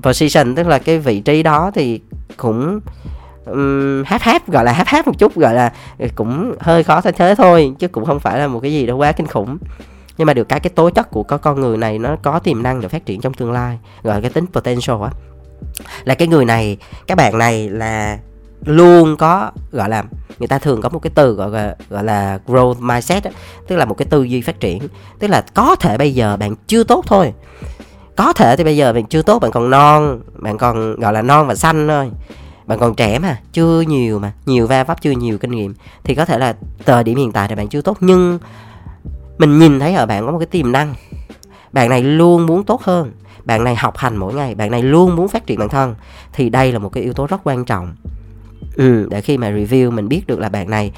position 0.04 0.56
tức 0.56 0.68
là 0.68 0.80
cái 0.80 1.00
vị 1.00 1.20
trí 1.20 1.44
đó 1.44 1.72
thì 1.76 2.02
cũng 2.38 2.80
um, 3.46 4.04
hát 4.06 4.22
hát 4.22 4.48
gọi 4.48 4.66
là 4.66 4.72
hát 4.72 4.88
hát 4.88 5.08
một 5.08 5.20
chút 5.20 5.36
gọi 5.36 5.54
là 5.54 5.74
ờ, 6.00 6.08
cũng 6.16 6.56
hơi 6.60 6.84
khó 6.84 7.02
thay 7.02 7.14
thế 7.14 7.36
thôi 7.36 7.74
chứ 7.80 7.88
cũng 7.88 8.06
không 8.06 8.20
phải 8.20 8.40
là 8.40 8.48
một 8.48 8.60
cái 8.60 8.74
gì 8.74 8.86
đó 8.86 8.96
quá 8.96 9.12
kinh 9.12 9.28
khủng. 9.28 9.58
Nhưng 10.18 10.26
mà 10.26 10.34
được 10.34 10.50
cái 10.50 10.60
cái 10.60 10.72
tố 10.76 10.90
chất 10.90 11.12
của 11.12 11.24
có 11.24 11.38
con 11.38 11.62
người 11.62 11.78
này 11.78 12.00
nó 12.00 12.16
có 12.24 12.40
tiềm 12.40 12.64
năng 12.64 12.82
để 12.82 12.88
phát 12.88 13.06
triển 13.06 13.22
trong 13.22 13.34
tương 13.34 13.52
lai 13.52 13.80
gọi 14.04 14.16
là 14.16 14.22
cái 14.22 14.30
tính 14.30 14.46
potential 14.54 14.96
á. 15.04 15.10
Là 16.04 16.16
cái 16.16 16.28
người 16.28 16.46
này 16.46 16.78
các 17.08 17.18
bạn 17.18 17.38
này 17.38 17.70
là 17.70 18.18
luôn 18.66 19.18
có 19.18 19.52
gọi 19.72 19.90
là 19.90 20.04
người 20.40 20.48
ta 20.48 20.60
thường 20.60 20.82
có 20.82 20.90
một 20.90 21.00
cái 21.00 21.12
từ 21.16 21.34
gọi 21.34 21.50
là 21.50 21.76
gọi 21.90 22.04
là 22.04 22.40
growth 22.48 22.76
mindset 22.80 23.24
đó, 23.24 23.32
tức 23.68 23.76
là 23.76 23.86
một 23.86 23.94
cái 23.94 24.06
tư 24.06 24.24
duy 24.24 24.42
phát 24.42 24.60
triển. 24.60 24.80
Tức 25.20 25.28
là 25.28 25.44
có 25.54 25.76
thể 25.76 25.98
bây 25.98 26.14
giờ 26.14 26.38
bạn 26.38 26.56
chưa 26.68 26.84
tốt 26.84 27.06
thôi. 27.08 27.34
Có 28.16 28.34
thể 28.34 28.56
thì 28.56 28.64
bây 28.64 28.78
giờ 28.78 28.94
bạn 28.94 29.06
chưa 29.06 29.22
tốt 29.22 29.40
bạn 29.40 29.52
còn 29.52 29.70
non 29.70 30.20
bạn 30.34 30.58
còn 30.58 31.00
gọi 31.00 31.14
là 31.14 31.22
non 31.22 31.48
và 31.48 31.56
xanh 31.56 31.88
thôi 31.88 32.12
bạn 32.68 32.80
còn 32.80 32.96
trẻ 32.96 33.20
mà 33.20 33.40
chưa 33.54 33.82
nhiều 33.82 34.20
mà 34.20 34.32
nhiều 34.46 34.68
va 34.68 34.84
vấp 34.84 35.02
chưa 35.02 35.12
nhiều 35.12 35.38
kinh 35.38 35.52
nghiệm. 35.52 35.74
Thì 36.04 36.16
có 36.16 36.26
thể 36.26 36.38
là 36.38 36.56
thời 36.86 37.04
điểm 37.04 37.18
hiện 37.18 37.32
tại 37.32 37.48
thì 37.48 37.56
bạn 37.56 37.68
chưa 37.68 37.82
tốt 37.82 37.98
nhưng 38.00 38.40
mình 39.38 39.60
nhìn 39.60 39.80
thấy 39.80 39.94
ở 39.94 40.06
bạn 40.06 40.26
có 40.26 40.32
một 40.32 40.40
cái 40.40 40.46
tiềm 40.46 40.72
năng. 40.72 40.96
Bạn 41.72 41.90
này 41.90 42.04
luôn 42.04 42.46
muốn 42.46 42.64
tốt 42.64 42.82
hơn 42.84 43.12
bạn 43.46 43.64
này 43.64 43.76
học 43.76 43.98
hành 43.98 44.18
mỗi 44.18 44.34
ngày 44.34 44.56
bạn 44.56 44.72
này 44.72 44.84
luôn 44.84 45.16
muốn 45.16 45.28
phát 45.28 45.46
triển 45.46 45.60
bản 45.60 45.70
thân. 45.70 45.96
Thì 46.34 46.50
đây 46.50 46.72
là 46.72 46.80
một 46.80 46.90
cái 46.90 47.04
yếu 47.04 47.14
tố 47.14 47.26
rất 47.26 47.42
quan 47.44 47.66
trọng. 47.66 47.96
Ừ, 48.76 49.08
để 49.10 49.22
khi 49.22 49.38
mà 49.38 49.52
review 49.52 49.92
mình 49.92 50.08
biết 50.08 50.28
được 50.28 50.40
là 50.40 50.50
bạn 50.50 50.70
này 50.70 50.92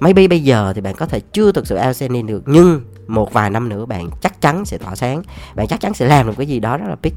maybe 0.00 0.28
bây 0.28 0.40
giờ 0.40 0.72
thì 0.74 0.80
bạn 0.80 0.94
có 0.94 1.06
thể 1.06 1.20
chưa 1.20 1.52
thực 1.52 1.66
sự 1.66 1.78
outstanding 1.86 2.26
được 2.26 2.42
nhưng 2.46 2.80
một 3.06 3.32
vài 3.32 3.50
năm 3.50 3.68
nữa 3.68 3.86
bạn 3.86 4.10
chắc 4.20 4.40
chắn 4.40 4.64
sẽ 4.64 4.78
tỏa 4.78 4.94
sáng. 4.94 5.22
Bạn 5.54 5.66
chắc 5.66 5.80
chắn 5.80 5.94
sẽ 5.94 6.06
làm 6.06 6.26
được 6.26 6.34
cái 6.36 6.46
gì 6.46 6.60
đó 6.60 6.76
rất 6.76 6.86
là 6.88 6.96
big. 7.02 7.14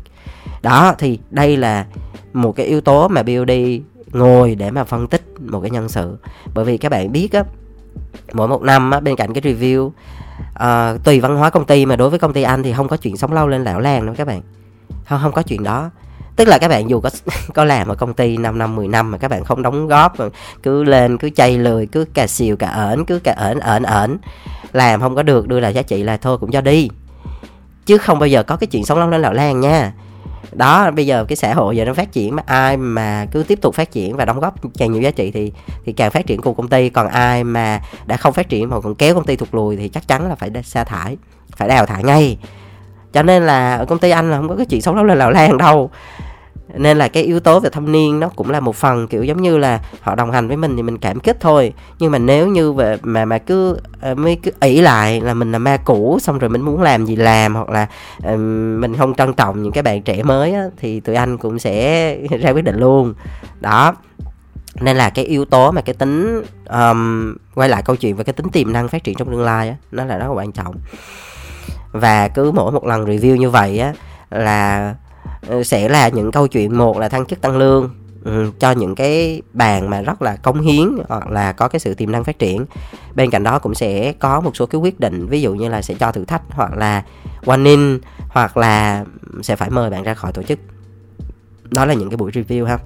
Đó 0.61 0.93
thì 0.97 1.19
đây 1.29 1.57
là 1.57 1.85
một 2.33 2.55
cái 2.55 2.65
yếu 2.65 2.81
tố 2.81 3.07
mà 3.07 3.23
BOD 3.23 3.51
ngồi 4.13 4.55
để 4.55 4.71
mà 4.71 4.83
phân 4.83 5.07
tích 5.07 5.23
một 5.39 5.61
cái 5.61 5.69
nhân 5.69 5.89
sự. 5.89 6.17
Bởi 6.53 6.65
vì 6.65 6.77
các 6.77 6.89
bạn 6.89 7.11
biết 7.11 7.33
á 7.33 7.43
mỗi 8.33 8.47
một 8.47 8.61
năm 8.61 8.91
á, 8.91 8.99
bên 8.99 9.15
cạnh 9.15 9.33
cái 9.33 9.53
review 9.53 9.91
à, 10.53 10.93
tùy 11.03 11.19
văn 11.19 11.35
hóa 11.35 11.49
công 11.49 11.65
ty 11.65 11.85
mà 11.85 11.95
đối 11.95 12.09
với 12.09 12.19
công 12.19 12.33
ty 12.33 12.43
anh 12.43 12.63
thì 12.63 12.73
không 12.73 12.87
có 12.87 12.97
chuyện 12.97 13.17
sống 13.17 13.33
lâu 13.33 13.47
lên 13.47 13.63
lão 13.63 13.79
làng 13.79 14.05
đâu 14.05 14.15
các 14.17 14.27
bạn. 14.27 14.41
Không 15.05 15.19
không 15.21 15.31
có 15.31 15.41
chuyện 15.41 15.63
đó. 15.63 15.89
Tức 16.35 16.47
là 16.47 16.57
các 16.57 16.67
bạn 16.67 16.89
dù 16.89 17.01
có 17.01 17.09
có 17.53 17.63
làm 17.63 17.87
ở 17.87 17.95
công 17.95 18.13
ty 18.13 18.37
5 18.37 18.57
năm 18.57 18.75
10 18.75 18.87
năm 18.87 19.11
mà 19.11 19.17
các 19.17 19.27
bạn 19.31 19.43
không 19.43 19.61
đóng 19.61 19.87
góp 19.87 20.13
cứ 20.63 20.83
lên 20.83 21.17
cứ 21.17 21.29
chay 21.29 21.57
lười 21.57 21.85
cứ 21.85 22.05
cà 22.13 22.27
xìu 22.27 22.55
cà 22.55 22.67
ẩn 22.67 23.05
cứ 23.05 23.19
cà 23.19 23.31
ẩn 23.31 23.59
ẩn 23.59 23.83
ẩn 23.83 24.17
làm 24.71 25.01
không 25.01 25.15
có 25.15 25.23
được, 25.23 25.47
đưa 25.47 25.59
lại 25.59 25.73
giá 25.73 25.81
trị 25.81 26.03
là 26.03 26.17
thôi, 26.17 26.37
cũng 26.37 26.51
cho 26.51 26.61
đi. 26.61 26.89
Chứ 27.85 27.97
không 27.97 28.19
bao 28.19 28.27
giờ 28.27 28.43
có 28.43 28.55
cái 28.55 28.67
chuyện 28.67 28.85
sống 28.85 28.99
lâu 28.99 29.09
lên 29.09 29.21
lão 29.21 29.33
lan 29.33 29.59
nha. 29.59 29.93
Đó, 30.51 30.91
bây 30.91 31.05
giờ 31.05 31.25
cái 31.27 31.35
xã 31.35 31.53
hội 31.53 31.77
giờ 31.77 31.85
nó 31.85 31.93
phát 31.93 32.11
triển 32.11 32.35
mà, 32.35 32.43
ai 32.45 32.77
mà 32.77 33.25
cứ 33.31 33.43
tiếp 33.43 33.59
tục 33.61 33.75
phát 33.75 33.91
triển 33.91 34.15
và 34.15 34.25
đóng 34.25 34.39
góp 34.39 34.55
càng 34.77 34.91
nhiều 34.91 35.01
giá 35.01 35.11
trị 35.11 35.31
thì 35.31 35.53
thì 35.85 35.93
càng 35.93 36.11
phát 36.11 36.27
triển 36.27 36.41
cùng 36.41 36.55
công 36.55 36.67
ty. 36.67 36.89
Còn 36.89 37.07
ai 37.07 37.43
mà 37.43 37.81
đã 38.05 38.17
không 38.17 38.33
phát 38.33 38.49
triển 38.49 38.69
mà 38.69 38.79
còn 38.79 38.95
kéo 38.95 39.15
công 39.15 39.25
ty 39.25 39.35
thụt 39.35 39.49
lùi 39.51 39.77
thì 39.77 39.89
chắc 39.89 40.07
chắn 40.07 40.29
là 40.29 40.35
phải 40.35 40.51
sa 40.63 40.83
thải, 40.83 41.17
phải 41.55 41.67
đào 41.67 41.85
thải 41.85 42.03
ngay. 42.03 42.37
Cho 43.13 43.23
nên 43.23 43.45
là 43.45 43.75
ở 43.75 43.85
công 43.85 43.99
ty 43.99 44.09
anh 44.09 44.31
là 44.31 44.37
không 44.37 44.49
có 44.49 44.55
cái 44.55 44.65
chuyện 44.65 44.81
sống 44.81 44.95
lâu 44.95 45.05
lên 45.05 45.17
lào 45.17 45.31
lan 45.31 45.57
đâu 45.57 45.89
nên 46.73 46.97
là 46.97 47.07
cái 47.07 47.23
yếu 47.23 47.39
tố 47.39 47.59
về 47.59 47.69
thâm 47.69 47.91
niên 47.91 48.19
nó 48.19 48.29
cũng 48.29 48.49
là 48.49 48.59
một 48.59 48.75
phần 48.75 49.07
kiểu 49.07 49.23
giống 49.23 49.41
như 49.41 49.57
là 49.57 49.79
họ 50.01 50.15
đồng 50.15 50.31
hành 50.31 50.47
với 50.47 50.57
mình 50.57 50.75
thì 50.75 50.81
mình 50.81 50.97
cảm 50.97 51.19
kích 51.19 51.37
thôi. 51.39 51.73
Nhưng 51.99 52.11
mà 52.11 52.17
nếu 52.17 52.47
như 52.47 52.73
về 52.73 52.97
mà 53.03 53.25
mà 53.25 53.37
cứ 53.37 53.77
ờ, 54.01 54.15
mới 54.15 54.35
cứ 54.43 54.51
ỷ 54.59 54.81
lại 54.81 55.21
là 55.21 55.33
mình 55.33 55.51
là 55.51 55.59
ma 55.59 55.77
cũ 55.77 56.17
xong 56.21 56.39
rồi 56.39 56.49
mình 56.49 56.61
muốn 56.61 56.81
làm 56.81 57.05
gì 57.05 57.15
làm 57.15 57.55
hoặc 57.55 57.69
là 57.69 57.87
ờ, 58.23 58.37
mình 58.77 58.95
không 58.97 59.13
trân 59.13 59.33
trọng 59.33 59.63
những 59.63 59.71
cái 59.71 59.83
bạn 59.83 60.01
trẻ 60.01 60.23
mới 60.23 60.53
á, 60.53 60.63
thì 60.77 60.99
tụi 60.99 61.15
anh 61.15 61.37
cũng 61.37 61.59
sẽ 61.59 62.17
ra 62.41 62.49
quyết 62.49 62.63
định 62.63 62.79
luôn. 62.79 63.13
Đó. 63.59 63.95
Nên 64.81 64.97
là 64.97 65.09
cái 65.09 65.25
yếu 65.25 65.45
tố 65.45 65.71
mà 65.71 65.81
cái 65.81 65.93
tính 65.93 66.43
um, 66.69 67.35
quay 67.55 67.69
lại 67.69 67.81
câu 67.85 67.95
chuyện 67.95 68.15
về 68.15 68.23
cái 68.23 68.33
tính 68.33 68.49
tiềm 68.49 68.73
năng 68.73 68.87
phát 68.87 69.03
triển 69.03 69.15
trong 69.15 69.31
tương 69.31 69.43
lai 69.43 69.69
á 69.69 69.75
nó 69.91 70.05
là 70.05 70.17
rất 70.17 70.27
là 70.27 70.33
quan 70.33 70.51
trọng. 70.51 70.75
Và 71.91 72.27
cứ 72.27 72.51
mỗi 72.51 72.71
một 72.71 72.85
lần 72.85 73.05
review 73.05 73.35
như 73.35 73.49
vậy 73.49 73.79
á 73.79 73.93
là 74.29 74.95
Ừ, 75.47 75.63
sẽ 75.63 75.89
là 75.89 76.09
những 76.09 76.31
câu 76.31 76.47
chuyện 76.47 76.77
một 76.77 76.97
là 76.97 77.09
thăng 77.09 77.25
chức 77.25 77.41
tăng 77.41 77.57
lương 77.57 77.89
ừ, 78.23 78.51
cho 78.59 78.71
những 78.71 78.95
cái 78.95 79.41
bàn 79.53 79.89
mà 79.89 80.01
rất 80.01 80.21
là 80.21 80.35
cống 80.35 80.61
hiến 80.61 80.87
hoặc 81.09 81.31
là 81.31 81.51
có 81.51 81.67
cái 81.67 81.79
sự 81.79 81.93
tiềm 81.93 82.11
năng 82.11 82.23
phát 82.23 82.39
triển. 82.39 82.65
Bên 83.15 83.29
cạnh 83.29 83.43
đó 83.43 83.59
cũng 83.59 83.75
sẽ 83.75 84.13
có 84.19 84.41
một 84.41 84.55
số 84.55 84.65
cái 84.65 84.81
quyết 84.81 84.99
định 84.99 85.27
ví 85.27 85.41
dụ 85.41 85.53
như 85.53 85.69
là 85.69 85.81
sẽ 85.81 85.93
cho 85.93 86.11
thử 86.11 86.25
thách 86.25 86.41
hoặc 86.49 86.77
là 86.77 87.03
warning 87.45 87.99
hoặc 88.29 88.57
là 88.57 89.05
sẽ 89.41 89.55
phải 89.55 89.69
mời 89.69 89.89
bạn 89.89 90.03
ra 90.03 90.13
khỏi 90.13 90.33
tổ 90.33 90.43
chức. 90.43 90.59
Đó 91.71 91.85
là 91.85 91.93
những 91.93 92.09
cái 92.09 92.17
buổi 92.17 92.31
review 92.31 92.65
ha. 92.65 92.77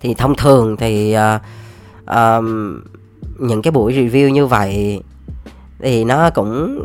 Thì 0.00 0.14
thông 0.14 0.34
thường 0.34 0.76
thì 0.76 1.16
uh, 1.16 1.40
uh, 2.10 2.44
những 3.38 3.62
cái 3.62 3.70
buổi 3.70 3.92
review 3.92 4.28
như 4.28 4.46
vậy 4.46 5.02
thì 5.78 6.04
nó 6.04 6.30
cũng 6.30 6.80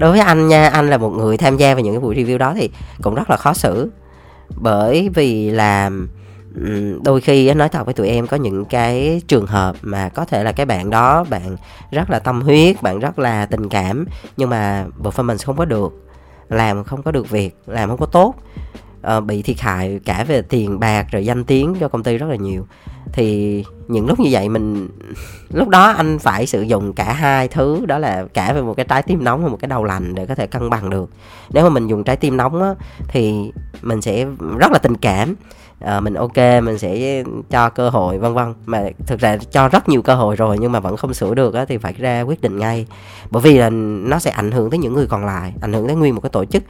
đối 0.00 0.10
với 0.10 0.20
anh 0.20 0.48
nha, 0.48 0.68
anh 0.68 0.90
là 0.90 0.98
một 0.98 1.10
người 1.10 1.36
tham 1.36 1.56
gia 1.56 1.74
vào 1.74 1.84
những 1.84 1.94
cái 1.94 2.00
buổi 2.00 2.16
review 2.16 2.38
đó 2.38 2.54
thì 2.56 2.70
cũng 3.02 3.14
rất 3.14 3.30
là 3.30 3.36
khó 3.36 3.52
xử. 3.52 3.90
Bởi 4.56 5.10
vì 5.14 5.50
là 5.50 5.90
đôi 7.02 7.20
khi 7.20 7.54
nói 7.54 7.68
thật 7.68 7.84
với 7.84 7.94
tụi 7.94 8.08
em 8.08 8.26
có 8.26 8.36
những 8.36 8.64
cái 8.64 9.22
trường 9.28 9.46
hợp 9.46 9.76
mà 9.82 10.08
có 10.08 10.24
thể 10.24 10.44
là 10.44 10.52
cái 10.52 10.66
bạn 10.66 10.90
đó, 10.90 11.24
bạn 11.30 11.56
rất 11.90 12.10
là 12.10 12.18
tâm 12.18 12.40
huyết, 12.40 12.82
bạn 12.82 12.98
rất 12.98 13.18
là 13.18 13.46
tình 13.46 13.68
cảm, 13.68 14.06
nhưng 14.36 14.50
mà 14.50 14.86
performance 15.02 15.46
không 15.46 15.56
có 15.56 15.64
được, 15.64 15.92
làm 16.48 16.84
không 16.84 17.02
có 17.02 17.10
được 17.10 17.30
việc, 17.30 17.56
làm 17.66 17.88
không 17.88 17.98
có 17.98 18.06
tốt 18.06 18.34
ờ, 19.02 19.20
bị 19.20 19.42
thiệt 19.42 19.60
hại 19.60 20.00
cả 20.04 20.24
về 20.24 20.42
tiền 20.42 20.80
bạc 20.80 21.06
rồi 21.10 21.26
danh 21.26 21.44
tiếng 21.44 21.74
cho 21.80 21.88
công 21.88 22.02
ty 22.02 22.18
rất 22.18 22.26
là 22.26 22.36
nhiều. 22.36 22.66
Thì 23.12 23.64
những 23.90 24.06
lúc 24.06 24.20
như 24.20 24.28
vậy 24.30 24.48
mình 24.48 24.88
lúc 25.50 25.68
đó 25.68 25.90
anh 25.90 26.18
phải 26.18 26.46
sử 26.46 26.62
dụng 26.62 26.92
cả 26.92 27.12
hai 27.12 27.48
thứ 27.48 27.86
đó 27.86 27.98
là 27.98 28.24
cả 28.34 28.52
về 28.52 28.62
một 28.62 28.74
cái 28.76 28.86
trái 28.88 29.02
tim 29.02 29.24
nóng 29.24 29.42
và 29.42 29.48
một 29.48 29.56
cái 29.60 29.68
đầu 29.68 29.84
lạnh 29.84 30.14
để 30.14 30.26
có 30.26 30.34
thể 30.34 30.46
cân 30.46 30.70
bằng 30.70 30.90
được. 30.90 31.10
Nếu 31.50 31.64
mà 31.64 31.70
mình 31.70 31.86
dùng 31.86 32.04
trái 32.04 32.16
tim 32.16 32.36
nóng 32.36 32.62
á, 32.62 32.74
thì 33.08 33.52
mình 33.82 34.02
sẽ 34.02 34.26
rất 34.58 34.72
là 34.72 34.78
tình 34.78 34.96
cảm. 34.96 35.34
À, 35.80 36.00
mình 36.00 36.14
ok 36.14 36.36
mình 36.36 36.78
sẽ 36.78 37.22
cho 37.50 37.70
cơ 37.70 37.90
hội 37.90 38.18
vân 38.18 38.34
vân. 38.34 38.54
Mà 38.66 38.82
thực 39.06 39.20
ra 39.20 39.36
cho 39.36 39.68
rất 39.68 39.88
nhiều 39.88 40.02
cơ 40.02 40.14
hội 40.14 40.36
rồi 40.36 40.58
nhưng 40.60 40.72
mà 40.72 40.80
vẫn 40.80 40.96
không 40.96 41.14
sửa 41.14 41.34
được 41.34 41.54
á, 41.54 41.64
thì 41.64 41.78
phải 41.78 41.92
ra 41.92 42.20
quyết 42.22 42.40
định 42.40 42.58
ngay. 42.58 42.86
Bởi 43.30 43.42
vì 43.42 43.58
là 43.58 43.70
nó 43.70 44.18
sẽ 44.18 44.30
ảnh 44.30 44.50
hưởng 44.50 44.70
tới 44.70 44.78
những 44.78 44.94
người 44.94 45.06
còn 45.06 45.26
lại 45.26 45.52
ảnh 45.60 45.72
hưởng 45.72 45.86
tới 45.86 45.96
nguyên 45.96 46.14
một 46.14 46.20
cái 46.20 46.30
tổ 46.30 46.44
chức. 46.44 46.62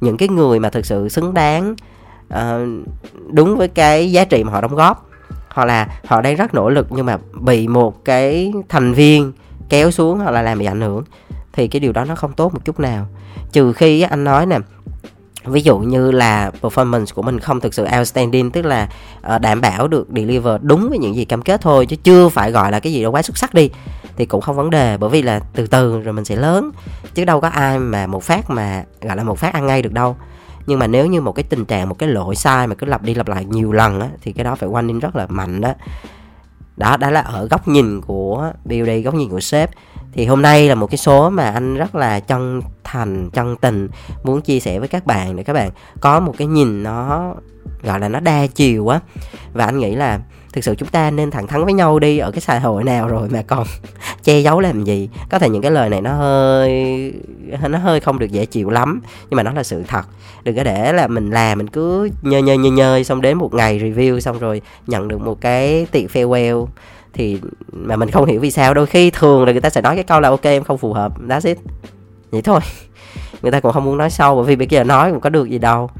Những 0.00 0.16
cái 0.16 0.28
người 0.28 0.58
mà 0.58 0.70
thực 0.70 0.86
sự 0.86 1.08
xứng 1.08 1.34
đáng 1.34 1.74
uh, 2.34 2.38
đúng 3.32 3.56
với 3.56 3.68
cái 3.68 4.12
giá 4.12 4.24
trị 4.24 4.44
mà 4.44 4.52
họ 4.52 4.60
đóng 4.60 4.74
góp 4.74 5.09
hoặc 5.54 5.64
là 5.64 5.88
họ 6.06 6.20
đang 6.20 6.36
rất 6.36 6.54
nỗ 6.54 6.70
lực 6.70 6.86
nhưng 6.90 7.06
mà 7.06 7.18
bị 7.40 7.68
một 7.68 8.04
cái 8.04 8.52
thành 8.68 8.92
viên 8.92 9.32
kéo 9.68 9.90
xuống 9.90 10.18
hoặc 10.18 10.30
là 10.30 10.42
làm 10.42 10.58
bị 10.58 10.64
ảnh 10.64 10.80
hưởng 10.80 11.04
thì 11.52 11.68
cái 11.68 11.80
điều 11.80 11.92
đó 11.92 12.04
nó 12.04 12.14
không 12.14 12.32
tốt 12.32 12.54
một 12.54 12.60
chút 12.64 12.80
nào. 12.80 13.06
Trừ 13.52 13.72
khi 13.72 14.00
anh 14.00 14.24
nói 14.24 14.46
nè 14.46 14.58
ví 15.44 15.62
dụ 15.62 15.78
như 15.78 16.10
là 16.10 16.50
performance 16.62 17.06
của 17.14 17.22
mình 17.22 17.38
không 17.38 17.60
thực 17.60 17.74
sự 17.74 17.86
outstanding 17.98 18.50
tức 18.50 18.64
là 18.64 18.88
uh, 19.34 19.40
đảm 19.40 19.60
bảo 19.60 19.88
được 19.88 20.08
deliver 20.16 20.54
đúng 20.62 20.88
với 20.88 20.98
những 20.98 21.14
gì 21.14 21.24
cam 21.24 21.42
kết 21.42 21.60
thôi 21.60 21.86
chứ 21.86 21.96
chưa 21.96 22.28
phải 22.28 22.50
gọi 22.50 22.70
là 22.70 22.80
cái 22.80 22.92
gì 22.92 23.02
đó 23.02 23.10
quá 23.10 23.22
xuất 23.22 23.38
sắc 23.38 23.54
đi 23.54 23.70
thì 24.16 24.26
cũng 24.26 24.40
không 24.40 24.56
vấn 24.56 24.70
đề. 24.70 24.96
Bởi 24.96 25.10
vì 25.10 25.22
là 25.22 25.40
từ 25.54 25.66
từ 25.66 26.00
rồi 26.00 26.12
mình 26.12 26.24
sẽ 26.24 26.36
lớn 26.36 26.70
chứ 27.14 27.24
đâu 27.24 27.40
có 27.40 27.48
ai 27.48 27.78
mà 27.78 28.06
một 28.06 28.22
phát 28.22 28.50
mà 28.50 28.84
gọi 29.00 29.16
là 29.16 29.24
một 29.24 29.38
phát 29.38 29.54
ăn 29.54 29.66
ngay 29.66 29.82
được 29.82 29.92
đâu 29.92 30.16
nhưng 30.70 30.78
mà 30.78 30.86
nếu 30.86 31.06
như 31.06 31.20
một 31.20 31.32
cái 31.32 31.42
tình 31.42 31.64
trạng, 31.64 31.88
một 31.88 31.98
cái 31.98 32.08
lỗi 32.08 32.36
sai 32.36 32.66
mà 32.66 32.74
cứ 32.74 32.86
lặp 32.86 33.02
đi 33.02 33.14
lặp 33.14 33.28
lại 33.28 33.44
nhiều 33.44 33.72
lần 33.72 34.00
á, 34.00 34.08
thì 34.22 34.32
cái 34.32 34.44
đó 34.44 34.54
phải 34.54 34.68
warning 34.68 35.00
rất 35.00 35.16
là 35.16 35.26
mạnh 35.26 35.60
đó. 35.60 35.74
Đó 36.76 36.96
đó 36.96 37.10
là 37.10 37.20
ở 37.20 37.46
góc 37.46 37.68
nhìn 37.68 38.00
của 38.00 38.52
BOD 38.64 38.88
góc 39.04 39.14
nhìn 39.14 39.28
của 39.28 39.40
sếp. 39.40 39.70
Thì 40.12 40.26
hôm 40.26 40.42
nay 40.42 40.68
là 40.68 40.74
một 40.74 40.86
cái 40.90 40.98
số 40.98 41.30
mà 41.30 41.50
anh 41.50 41.74
rất 41.74 41.94
là 41.94 42.20
chân 42.20 42.62
thành, 42.84 43.30
chân 43.30 43.56
tình 43.56 43.88
muốn 44.24 44.40
chia 44.40 44.60
sẻ 44.60 44.78
với 44.78 44.88
các 44.88 45.06
bạn 45.06 45.36
để 45.36 45.42
các 45.42 45.52
bạn 45.52 45.70
có 46.00 46.20
một 46.20 46.34
cái 46.38 46.46
nhìn 46.46 46.82
nó, 46.82 47.34
gọi 47.82 48.00
là 48.00 48.08
nó 48.08 48.20
đa 48.20 48.46
chiều 48.46 48.88
á. 48.88 49.00
Và 49.52 49.64
anh 49.64 49.78
nghĩ 49.78 49.94
là 49.94 50.20
thực 50.52 50.64
sự 50.64 50.74
chúng 50.74 50.88
ta 50.88 51.10
nên 51.10 51.30
thẳng 51.30 51.46
thắn 51.46 51.64
với 51.64 51.72
nhau 51.72 51.98
đi 51.98 52.18
ở 52.18 52.30
cái 52.30 52.40
xã 52.40 52.58
hội 52.58 52.84
nào 52.84 53.08
rồi 53.08 53.28
mà 53.28 53.42
còn 53.42 53.66
che 54.22 54.40
giấu 54.40 54.60
làm 54.60 54.84
gì. 54.84 55.08
Có 55.30 55.38
thể 55.38 55.48
những 55.48 55.62
cái 55.62 55.70
lời 55.70 55.88
này 55.88 56.00
nó 56.00 56.12
hơi 56.12 57.12
nó 57.68 57.78
hơi 57.78 58.00
không 58.00 58.18
được 58.18 58.30
dễ 58.30 58.46
chịu 58.46 58.70
lắm, 58.70 59.00
nhưng 59.30 59.36
mà 59.36 59.42
nó 59.42 59.52
là 59.52 59.62
sự 59.62 59.82
thật. 59.88 60.02
Đừng 60.42 60.56
có 60.56 60.64
để 60.64 60.92
là 60.92 61.06
mình 61.06 61.30
làm, 61.30 61.58
mình 61.58 61.68
cứ 61.68 62.10
nhơ 62.22 62.38
nhơ 62.38 62.54
nhơ 62.54 62.70
nhơ, 62.70 63.02
xong 63.02 63.20
đến 63.20 63.38
một 63.38 63.54
ngày 63.54 63.78
review 63.78 64.20
xong 64.20 64.38
rồi 64.38 64.62
nhận 64.86 65.08
được 65.08 65.20
một 65.20 65.40
cái 65.40 65.86
tiệc 65.92 66.10
farewell 66.10 66.66
thì 67.12 67.40
mà 67.72 67.96
mình 67.96 68.10
không 68.10 68.26
hiểu 68.26 68.40
vì 68.40 68.50
sao. 68.50 68.74
Đôi 68.74 68.86
khi 68.86 69.10
thường 69.10 69.44
là 69.44 69.52
người 69.52 69.60
ta 69.60 69.70
sẽ 69.70 69.80
nói 69.80 69.94
cái 69.94 70.04
câu 70.04 70.20
là 70.20 70.28
ok, 70.28 70.42
em 70.42 70.64
không 70.64 70.78
phù 70.78 70.92
hợp, 70.92 71.12
that's 71.28 71.48
it. 71.48 71.58
Vậy 72.30 72.42
thôi. 72.42 72.60
Người 73.42 73.52
ta 73.52 73.60
cũng 73.60 73.72
không 73.72 73.84
muốn 73.84 73.98
nói 73.98 74.10
sâu, 74.10 74.36
bởi 74.36 74.44
vì 74.44 74.56
bây 74.56 74.66
giờ 74.70 74.84
nói 74.84 75.10
cũng 75.10 75.20
có 75.20 75.30
được 75.30 75.50
gì 75.50 75.58
đâu 75.58 75.90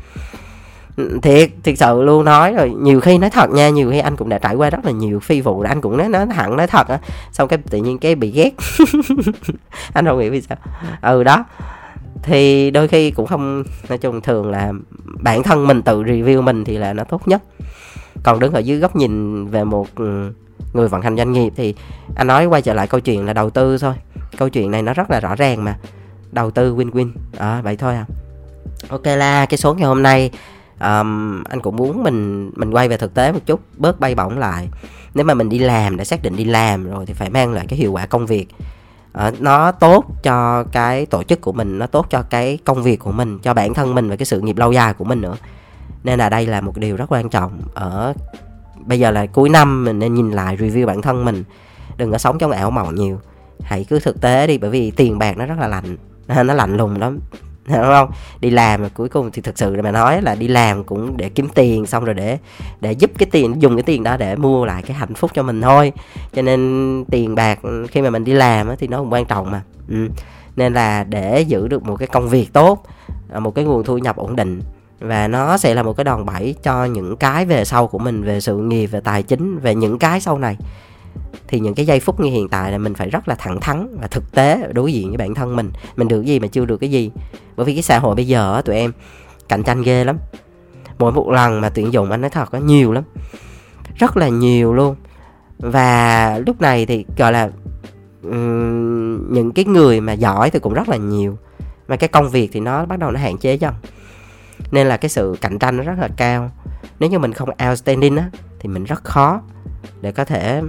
thiệt 1.23 1.51
thiệt 1.63 1.79
sự 1.79 2.03
luôn 2.03 2.25
nói 2.25 2.55
rồi. 2.55 2.71
Nhiều 2.71 3.01
khi 3.01 3.19
nói 3.19 3.31
thật 3.31 3.51
nha 3.51 3.69
nhiều 3.69 3.91
khi 3.91 3.99
anh 3.99 4.17
cũng 4.17 4.29
đã 4.29 4.39
trải 4.39 4.55
qua 4.55 4.71
rất 4.71 4.85
là 4.85 4.93
nhiều 4.93 5.21
phi 5.21 5.41
vụ 5.41 5.61
anh 5.61 5.81
cũng 5.81 5.97
nói 5.97 6.09
nói 6.09 6.27
thẳng 6.27 6.57
nói 6.57 6.67
thật 6.67 6.89
á. 6.89 6.99
Xong 7.33 7.49
cái 7.49 7.59
tự 7.71 7.79
nhiên 7.79 7.99
cái 7.99 8.15
bị 8.15 8.31
ghét. 8.31 8.51
Anh 9.93 10.07
không 10.07 10.19
nghĩ 10.19 10.29
vì 10.29 10.41
sao. 10.41 10.59
Ừ 11.03 11.25
đó. 11.25 11.45
Thì 12.23 12.71
đôi 12.71 12.89
khi 12.89 13.11
cũng 13.11 13.27
không 13.27 13.65
nói 13.89 13.99
chung 13.99 14.21
thường 14.21 14.51
là 14.51 14.73
bản 15.05 15.43
thân 15.43 15.67
mình 15.67 15.83
tự 15.83 16.03
review 16.03 16.43
mình 16.43 16.65
thì 16.65 16.79
là 16.79 16.93
nó 16.93 17.05
tốt 17.05 17.29
nhất. 17.29 17.43
Còn 18.23 18.39
đứng 18.39 18.53
ở 18.53 18.59
dưới 18.59 18.79
góc 18.79 18.97
nhìn 18.97 19.47
về 19.47 19.65
một 19.65 19.87
ừ, 19.97 20.33
người 20.73 20.89
vận 20.89 21.03
hành 21.03 21.17
doanh 21.17 21.33
nghiệp 21.33 21.53
thì 21.57 21.75
anh 22.17 22.27
nói 22.27 22.47
quay 22.47 22.63
trở 22.63 22.75
lại 22.75 22.87
câu 22.87 23.01
chuyện 23.01 23.27
là 23.27 23.33
đầu 23.33 23.51
tư 23.51 23.79
thôi. 23.79 23.95
Câu 24.37 24.49
chuyện 24.49 24.71
này 24.71 24.83
nó 24.83 24.95
rất 24.95 25.11
là 25.11 25.21
rõ 25.21 25.35
ràng 25.35 25.65
mà. 25.65 25.77
Đầu 26.33 26.51
tư 26.51 26.75
win 26.77 26.91
win 26.91 27.11
à, 27.39 27.61
vậy 27.65 27.77
thôi 27.77 27.95
à. 27.95 28.05
Ok 28.89 29.07
là 29.07 29.47
cái 29.47 29.59
số 29.59 29.75
ngày 29.75 29.89
hôm 29.89 30.03
nay 30.03 30.31
um, 30.81 31.43
anh 31.45 31.61
cũng 31.63 31.77
muốn 31.77 32.03
mình 32.03 32.51
mình 32.57 32.71
quay 32.71 32.89
về 32.89 32.97
thực 32.97 33.15
tế 33.15 33.33
một 33.33 33.41
chút 33.47 33.61
bớt 33.77 34.01
bay 34.01 34.15
bổng 34.15 34.39
lại. 34.39 34.69
Nếu 35.15 35.25
mà 35.25 35.35
mình 35.35 35.49
đi 35.49 35.59
làm 35.59 35.97
đã 35.97 36.05
xác 36.05 36.23
định 36.23 36.37
đi 36.37 36.45
làm 36.45 36.91
rồi 36.91 37.07
thì 37.07 37.15
phải 37.15 37.31
mang 37.31 37.53
lại 37.53 37.67
cái 37.69 37.79
hiệu 37.79 37.93
quả 37.93 38.07
công 38.07 38.27
việc. 38.27 38.49
Uh, 39.29 39.41
nó 39.41 39.73
tốt 39.73 40.05
cho 40.23 40.65
cái 40.73 41.07
tổ 41.07 41.23
chức 41.23 41.41
của 41.41 41.53
mình 41.53 41.79
nó 41.79 41.87
tốt 41.87 42.07
cho 42.11 42.23
cái 42.23 42.59
công 42.65 42.83
việc 42.83 42.97
của 42.97 43.13
mình 43.13 43.39
cho 43.39 43.55
bản 43.55 43.75
thân 43.75 43.95
mình 43.95 44.11
và 44.11 44.17
cái 44.17 44.27
sự 44.27 44.41
nghiệp 44.41 44.57
lâu 44.59 44.73
dài 44.73 44.95
của 44.95 45.05
mình 45.05 45.21
nữa. 45.21 45.37
Nên 46.05 46.19
là 46.19 46.29
đây 46.29 46.47
là 46.47 46.61
một 46.61 46.77
điều 46.77 46.97
rất 46.97 47.13
quan 47.13 47.29
trọng. 47.29 47.61
Ở 47.75 48.15
bây 48.77 48.99
giờ 48.99 49.11
là 49.11 49.27
cuối 49.27 49.49
năm 49.49 49.85
mình 49.85 49.99
nên 49.99 50.15
nhìn 50.15 50.31
lại 50.31 50.57
review 50.57 50.87
bản 50.87 51.03
thân 51.03 51.25
mình. 51.25 51.45
Đừng 51.97 52.13
có 52.13 52.19
sống 52.19 52.39
trong 52.39 52.51
ảo 52.51 52.71
mộng 52.71 52.95
nhiều. 52.95 53.21
Hãy 53.63 53.85
cứ 53.85 53.99
thực 53.99 54.21
tế 54.21 54.47
đi 54.47 54.59
bởi 54.59 54.71
vì 54.71 54.91
tiền 54.91 55.19
bạc 55.19 55.37
nó 55.37 55.47
rất 55.47 55.59
là 55.59 55.69
lạnh. 55.69 55.97
Nó 56.45 56.55
lạnh 56.55 56.77
lùng 56.77 57.01
lắm. 57.01 57.19
đúng 57.77 57.83
không? 57.83 58.11
Đi 58.41 58.51
làm 58.51 58.83
mà 58.83 58.89
cuối 58.95 59.09
cùng 59.09 59.31
thì 59.31 59.43
thực 59.43 59.59
sự 59.59 59.77
là 59.77 59.83
mà 59.83 59.91
nói 59.91 60.23
là 60.23 60.35
đi 60.35 60.49
làm 60.49 60.85
cũng 60.85 61.17
để 61.17 61.29
kiếm 61.29 61.49
tiền, 61.55 61.87
xong 61.87 62.05
rồi 62.05 62.15
để 62.15 62.39
để 62.81 62.93
giúp 62.93 63.11
cái 63.19 63.29
tiền, 63.33 63.63
dùng 63.63 63.77
cái 63.77 63.83
tiền 63.83 64.03
đó 64.03 64.17
để 64.17 64.37
mua 64.37 64.65
lại 64.65 64.83
cái 64.83 64.97
hạnh 64.97 65.15
phúc 65.15 65.31
cho 65.35 65.43
mình 65.43 65.63
thôi. 65.63 65.93
Cho 66.33 66.43
nên 66.43 67.05
tiền 67.11 67.35
bạc 67.35 67.59
ừ, 67.63 67.87
khi 67.91 68.03
mà 68.03 68.11
mình 68.11 68.25
đi 68.25 68.33
làm 68.33 68.69
thì 68.79 68.87
nó 68.87 68.99
cũng 68.99 69.13
quan 69.13 69.25
trọng 69.25 69.51
mà. 69.51 69.63
Ừ. 69.89 70.09
nên 70.57 70.75
là 70.75 71.05
để 71.05 71.41
giữ 71.41 71.69
được 71.69 71.83
một 71.83 71.97
cái 71.97 72.09
công 72.09 72.29
việc 72.29 72.53
tốt 72.53 72.83
à, 73.33 73.41
một 73.41 73.55
cái 73.55 73.65
nguồn 73.65 73.85
thu 73.85 73.99
nhập 73.99 74.17
ổn 74.17 74.37
định 74.37 74.61
và 75.01 75.29
nó 75.29 75.59
sẽ 75.59 75.75
là 75.75 75.83
một 75.83 75.97
cái 75.97 76.05
đòn 76.05 76.27
bẩy 76.27 76.55
cho 76.63 76.85
những 76.85 77.17
cái 77.17 77.47
về 77.47 77.65
sau 77.65 77.87
của 77.87 77.99
mình, 77.99 78.23
về 78.23 78.41
sự 78.41 78.57
nghiệp, 78.57 78.87
về 78.87 79.01
tài 79.01 79.23
chính, 79.23 79.59
về 79.59 79.75
những 79.75 79.99
cái 79.99 80.21
sau 80.21 80.39
này 80.39 80.57
thì 81.51 81.61
những 81.61 81.75
cái 81.75 81.87
giây 81.87 82.01
phút 82.01 82.21
như 82.21 82.31
hiện 82.31 82.49
tại 82.49 82.73
là 82.73 82.79
mình 82.79 82.95
phải 82.95 83.11
rất 83.11 83.29
là 83.29 83.35
thẳng 83.35 83.61
thắn 83.61 83.97
và 84.01 84.07
thực 84.07 84.33
tế 84.33 84.69
đối 84.73 84.93
diện 84.93 85.09
với 85.09 85.17
bản 85.17 85.35
thân 85.35 85.57
mình. 85.57 85.71
Mình 85.97 86.09
được 86.09 86.23
gì 86.23 86.39
mà 86.39 86.47
chưa 86.47 86.65
được 86.65 86.77
cái 86.77 86.91
gì. 86.91 87.11
Bởi 87.57 87.67
vì 87.67 87.75
cái 87.75 87.83
xã 87.83 87.99
hội 87.99 88.15
bây 88.15 88.27
giờ 88.27 88.63
tụi 88.65 88.77
em 88.77 88.93
cạnh 89.49 89.63
tranh 89.63 89.83
ghê 89.83 90.05
lắm. 90.05 90.19
Mỗi 90.99 91.13
một 91.13 91.31
lần 91.31 91.61
mà 91.61 91.69
tuyển 91.69 91.93
dụng 91.93 92.11
anh 92.11 92.21
nói 92.21 92.31
thật 92.31 92.51
có 92.51 92.59
nhiều 92.59 92.93
lắm. 92.93 93.05
Rất 93.97 94.17
là 94.17 94.29
nhiều 94.29 94.75
luôn. 94.75 94.97
Và 95.59 96.39
lúc 96.47 96.61
này 96.61 96.87
thì 96.87 97.05
gọi 97.17 97.33
là 97.33 97.51
um, 98.23 99.33
những 99.33 99.53
cái 99.53 99.65
người 99.65 100.01
mà 100.01 100.13
giỏi 100.13 100.51
thì 100.51 100.59
cũng 100.59 100.75
rất 100.75 100.89
là 100.89 100.97
nhiều. 100.97 101.39
Mà 101.89 101.97
cái 101.97 102.09
công 102.09 102.31
việc 102.31 102.51
thì 102.53 102.61
nó 102.61 102.87
bắt 102.87 102.99
đầu 102.99 103.11
nó 103.11 103.21
hạn 103.21 103.39
chế 103.39 103.55
dần. 103.55 103.75
Nên 104.71 104.87
là 104.87 104.97
cái 104.97 105.09
sự 105.09 105.37
cạnh 105.41 105.59
tranh 105.59 105.77
nó 105.77 105.83
rất 105.83 105.99
là 105.99 106.09
cao. 106.17 106.51
Nếu 106.99 107.11
như 107.11 107.19
mình 107.19 107.33
không 107.33 107.51
outstanding 107.69 108.17
á 108.17 108.31
thì 108.61 108.69
mình 108.69 108.85
rất 108.85 109.05
khó 109.05 109.41
để 110.01 110.13
có 110.13 110.25
thể 110.25 110.63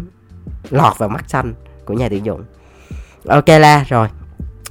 lọt 0.70 0.98
vào 0.98 1.10
mắt 1.10 1.24
xanh 1.28 1.54
của 1.86 1.94
nhà 1.94 2.10
tuyển 2.10 2.26
dụng. 2.26 2.44
Ok 3.28 3.48
la, 3.48 3.86
rồi. 3.90 4.08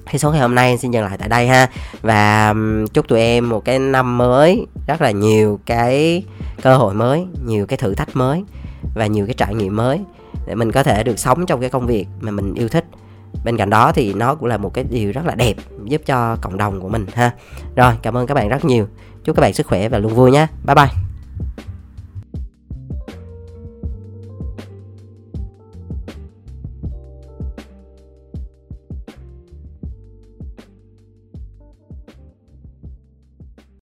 Thì 0.06 0.18
số 0.18 0.32
ngày 0.32 0.40
hôm 0.40 0.54
nay 0.54 0.78
xin 0.78 0.90
dừng 0.90 1.04
lại 1.04 1.18
tại 1.18 1.28
đây 1.28 1.48
ha. 1.48 1.68
Và 2.02 2.54
chúc 2.92 3.08
tụi 3.08 3.20
em 3.20 3.48
một 3.48 3.64
cái 3.64 3.78
năm 3.78 4.18
mới, 4.18 4.66
rất 4.86 5.02
là 5.02 5.10
nhiều 5.10 5.60
cái 5.66 6.24
cơ 6.62 6.76
hội 6.76 6.94
mới, 6.94 7.26
nhiều 7.46 7.66
cái 7.66 7.76
thử 7.76 7.94
thách 7.94 8.16
mới 8.16 8.44
và 8.94 9.06
nhiều 9.06 9.26
cái 9.26 9.34
trải 9.34 9.54
nghiệm 9.54 9.76
mới 9.76 10.00
để 10.46 10.54
mình 10.54 10.72
có 10.72 10.82
thể 10.82 11.02
được 11.02 11.18
sống 11.18 11.46
trong 11.46 11.60
cái 11.60 11.70
công 11.70 11.86
việc 11.86 12.06
mà 12.20 12.30
mình 12.30 12.54
yêu 12.54 12.68
thích. 12.68 12.84
Bên 13.44 13.56
cạnh 13.56 13.70
đó 13.70 13.92
thì 13.92 14.14
nó 14.14 14.34
cũng 14.34 14.48
là 14.48 14.56
một 14.56 14.74
cái 14.74 14.84
điều 14.84 15.12
rất 15.12 15.26
là 15.26 15.34
đẹp 15.34 15.54
giúp 15.84 16.02
cho 16.06 16.36
cộng 16.40 16.58
đồng 16.58 16.80
của 16.80 16.88
mình 16.88 17.06
ha. 17.14 17.30
Rồi, 17.76 17.92
cảm 18.02 18.16
ơn 18.16 18.26
các 18.26 18.34
bạn 18.34 18.48
rất 18.48 18.64
nhiều. 18.64 18.86
Chúc 19.24 19.36
các 19.36 19.40
bạn 19.40 19.54
sức 19.54 19.66
khỏe 19.66 19.88
và 19.88 19.98
luôn 19.98 20.14
vui 20.14 20.30
nhé 20.30 20.46
bye 20.66 20.74
bye. 20.74 21.09